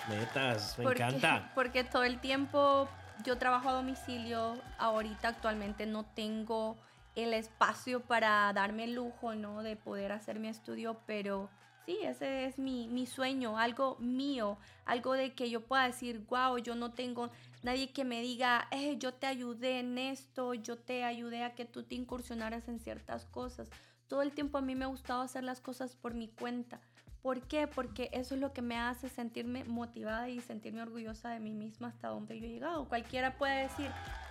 metas, 0.09 0.79
me 0.79 0.85
encanta. 0.85 1.53
Porque 1.55 1.85
todo 1.85 2.05
el 2.05 2.21
tiempo 2.21 2.89
yo 3.25 3.39
trabajo 3.39 3.69
a 3.69 3.73
domicilio, 3.73 4.61
ahorita 4.79 5.29
actualmente 5.29 5.87
no 5.87 6.05
tengo 6.05 6.77
el 7.15 7.35
espacio 7.35 8.01
para 8.01 8.53
darme 8.53 8.85
el 8.85 8.95
lujo, 8.95 9.35
¿no? 9.35 9.63
De 9.63 9.77
poder 9.77 10.13
hacer 10.13 10.39
mi 10.39 10.49
estudio, 10.49 11.01
pero 11.07 11.51
Sí, 11.87 11.99
ese 12.03 12.45
es 12.45 12.59
mi, 12.59 12.87
mi 12.87 13.07
sueño, 13.07 13.59
algo 13.59 13.97
mío, 13.99 14.57
algo 14.85 15.15
de 15.15 15.35
que 15.35 15.51
yo 15.51 15.63
pueda 15.67 15.85
decir, 15.85 16.25
wow, 16.29 16.57
yo 16.59 16.77
no 16.77 16.93
tengo 16.93 17.31
nadie 17.65 17.93
que 17.93 18.05
me 18.05 18.23
diga, 18.23 18.69
eh, 18.71 18.99
yo 18.99 19.15
te 19.15 19.27
ayudé 19.27 19.81
en 19.81 19.99
esto, 19.99 20.55
yo 20.55 20.79
te 20.79 21.03
ayudé 21.03 21.43
a 21.43 21.57
que 21.57 21.65
tú 21.65 21.83
te 21.83 21.97
incursionaras 21.97 22.69
en 22.69 22.79
ciertas 22.79 23.27
cosas. 23.27 23.69
Todo 24.07 24.23
el 24.23 24.33
tiempo 24.33 24.59
a 24.59 24.63
mí 24.63 24.77
me 24.77 24.85
ha 24.85 24.89
gustado 24.89 25.23
hacer 25.23 25.43
las 25.43 25.61
cosas 25.61 25.97
por 25.97 26.15
mi 26.15 26.29
cuenta. 26.29 26.81
¿Por 27.23 27.41
qué? 27.43 27.69
Porque 27.69 28.11
eso 28.13 28.35
es 28.35 28.41
lo 28.41 28.53
que 28.53 28.63
me 28.63 28.77
hace 28.77 29.09
sentirme 29.09 29.63
motivada 29.65 30.29
y 30.29 30.41
sentirme 30.41 30.83
orgullosa 30.83 31.31
de 31.31 31.39
mí 31.39 31.55
misma 31.55 31.89
hasta 31.89 32.09
donde 32.09 32.41
yo 32.41 32.47
he 32.47 32.51
llegado. 32.51 32.89
Cualquiera 32.89 33.39
puede 33.39 33.63
decir, 33.63 33.89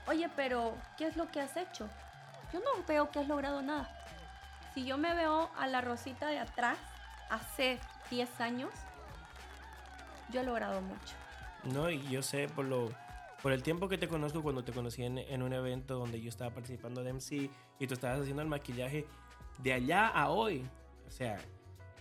oye, 0.07 0.29
pero 0.35 0.75
¿qué 0.97 1.07
es 1.07 1.15
lo 1.15 1.31
que 1.31 1.39
has 1.39 1.55
hecho? 1.55 1.89
Yo 2.51 2.59
no 2.59 2.85
veo 2.85 3.09
que 3.09 3.19
has 3.19 3.29
logrado 3.29 3.61
nada. 3.61 3.89
Si 4.73 4.85
yo 4.85 4.97
me 4.97 5.15
veo 5.15 5.49
a 5.57 5.67
la 5.67 5.79
Rosita 5.79 6.27
de 6.27 6.39
atrás, 6.39 6.77
hace 7.29 7.79
10 8.09 8.41
años, 8.41 8.71
yo 10.33 10.41
he 10.41 10.43
logrado 10.43 10.81
mucho. 10.81 11.15
No, 11.63 11.89
y 11.89 12.01
yo 12.09 12.21
sé 12.21 12.49
por 12.49 12.65
lo 12.65 12.89
por 13.41 13.53
el 13.53 13.63
tiempo 13.63 13.89
que 13.89 13.97
te 13.97 14.07
conozco, 14.07 14.43
cuando 14.43 14.63
te 14.63 14.71
conocí 14.71 15.03
en, 15.03 15.17
en, 15.17 15.41
un 15.41 15.51
evento 15.51 15.97
donde 15.97 16.21
yo 16.21 16.29
estaba 16.29 16.51
participando 16.51 17.03
de 17.03 17.11
MC 17.13 17.49
y 17.79 17.87
tú 17.87 17.95
estabas 17.95 18.21
haciendo 18.21 18.43
el 18.43 18.47
maquillaje, 18.47 19.07
de 19.57 19.73
allá 19.73 20.07
a 20.09 20.29
hoy, 20.29 20.63
o 21.07 21.11
sea, 21.11 21.39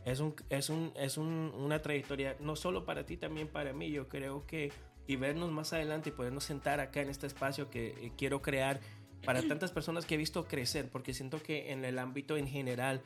es, 0.05 0.21
un, 0.21 0.35
es, 0.49 0.71
un, 0.71 0.93
es 0.97 1.17
un, 1.19 1.53
una 1.57 1.81
trayectoria 1.83 2.37
no 2.41 2.57
solo 2.57 2.85
para 2.85 3.05
ti, 3.05 3.17
también 3.17 3.49
para 3.49 3.73
mí. 3.73 3.91
Yo 3.91 4.09
creo 4.09 4.47
que 4.47 4.73
y 5.07 5.17
vernos 5.17 5.51
más 5.51 5.73
adelante 5.73 6.11
y 6.11 6.13
podernos 6.13 6.45
sentar 6.45 6.79
acá 6.79 7.01
en 7.01 7.09
este 7.09 7.27
espacio 7.27 7.69
que 7.69 7.89
eh, 7.89 8.13
quiero 8.17 8.43
crear 8.43 8.81
para 9.25 9.43
tantas 9.43 9.73
personas 9.73 10.07
que 10.07 10.15
he 10.15 10.19
visto 10.19 10.47
crecer, 10.47 10.89
porque 10.89 11.13
siento 11.15 11.43
que 11.43 11.73
en 11.73 11.85
el 11.85 11.99
ámbito 11.99 12.37
en 12.37 12.47
general 12.47 13.03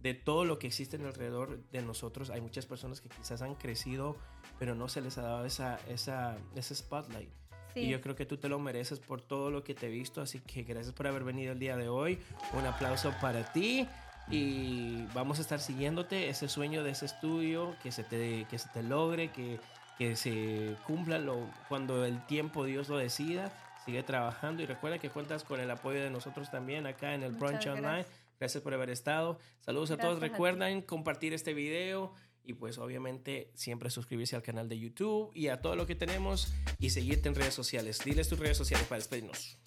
de 0.00 0.14
todo 0.14 0.44
lo 0.44 0.58
que 0.58 0.66
existe 0.66 0.96
alrededor 0.96 1.62
de 1.70 1.82
nosotros, 1.82 2.30
hay 2.30 2.40
muchas 2.40 2.66
personas 2.66 3.00
que 3.00 3.08
quizás 3.08 3.42
han 3.42 3.54
crecido, 3.54 4.16
pero 4.58 4.74
no 4.74 4.88
se 4.88 5.02
les 5.02 5.18
ha 5.18 5.22
dado 5.22 5.44
esa, 5.44 5.78
esa, 5.88 6.36
ese 6.56 6.74
spotlight. 6.74 7.30
Y 7.74 7.88
yo 7.88 8.00
creo 8.00 8.14
que 8.14 8.26
tú 8.26 8.36
te 8.36 8.48
lo 8.48 8.58
mereces 8.58 8.98
por 8.98 9.22
todo 9.22 9.50
lo 9.50 9.62
que 9.62 9.74
te 9.74 9.86
he 9.86 9.90
visto, 9.90 10.20
así 10.20 10.40
que 10.40 10.62
gracias 10.62 10.94
por 10.94 11.06
haber 11.06 11.24
venido 11.24 11.52
el 11.52 11.58
día 11.58 11.76
de 11.76 11.88
hoy. 11.88 12.18
Un 12.52 12.66
aplauso 12.66 13.14
para 13.20 13.52
ti 13.52 13.86
y 14.30 15.04
vamos 15.14 15.38
a 15.38 15.42
estar 15.42 15.60
siguiéndote 15.60 16.28
ese 16.28 16.48
sueño 16.48 16.82
de 16.84 16.90
ese 16.90 17.06
estudio, 17.06 17.76
que 17.82 17.92
se 17.92 18.04
te, 18.04 18.46
que 18.48 18.58
se 18.58 18.68
te 18.70 18.82
logre, 18.82 19.30
que, 19.30 19.60
que 19.98 20.16
se 20.16 20.76
cumpla 20.86 21.18
lo, 21.18 21.50
cuando 21.68 22.04
el 22.04 22.24
tiempo 22.26 22.64
Dios 22.64 22.88
lo 22.88 22.98
decida. 22.98 23.52
Sigue 23.84 24.02
trabajando 24.04 24.62
y 24.62 24.66
recuerda 24.66 24.98
que 24.98 25.10
cuentas 25.10 25.42
con 25.42 25.58
el 25.58 25.70
apoyo 25.70 26.00
de 26.02 26.10
nosotros 26.10 26.50
también 26.50 26.86
acá 26.86 27.14
en 27.14 27.24
el 27.24 27.32
Brunch 27.32 27.66
Online. 27.66 28.06
Gracias 28.38 28.62
por 28.62 28.74
haber 28.74 28.90
estado. 28.90 29.38
Saludos 29.60 29.90
a 29.90 29.96
todos. 29.96 30.20
Recuerden 30.20 30.82
compartir 30.82 31.32
este 31.32 31.52
video 31.52 32.12
y 32.44 32.54
pues 32.54 32.78
obviamente 32.78 33.50
siempre 33.54 33.90
suscribirse 33.90 34.36
al 34.36 34.42
canal 34.42 34.68
de 34.68 34.78
YouTube 34.78 35.30
y 35.34 35.48
a 35.48 35.60
todo 35.60 35.76
lo 35.76 35.86
que 35.86 35.94
tenemos 35.94 36.52
y 36.78 36.90
seguirte 36.90 37.28
en 37.28 37.34
redes 37.34 37.54
sociales. 37.54 38.00
Diles 38.04 38.28
tus 38.28 38.38
redes 38.38 38.56
sociales 38.56 38.86
para 38.86 38.98
despedirnos 38.98 39.58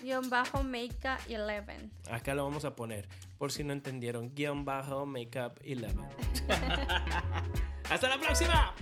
guion 0.00 0.28
bajo 0.30 0.62
Makeup 0.62 1.18
11. 1.28 1.90
Acá 2.10 2.34
lo 2.34 2.44
vamos 2.44 2.64
a 2.64 2.74
poner, 2.74 3.08
por 3.38 3.52
si 3.52 3.64
no 3.64 3.72
entendieron, 3.72 4.34
guion 4.34 4.64
bajo 4.64 5.06
Makeup 5.06 5.58
11. 5.64 5.86
¡Hasta 7.90 8.08
la 8.08 8.18
próxima! 8.18 8.74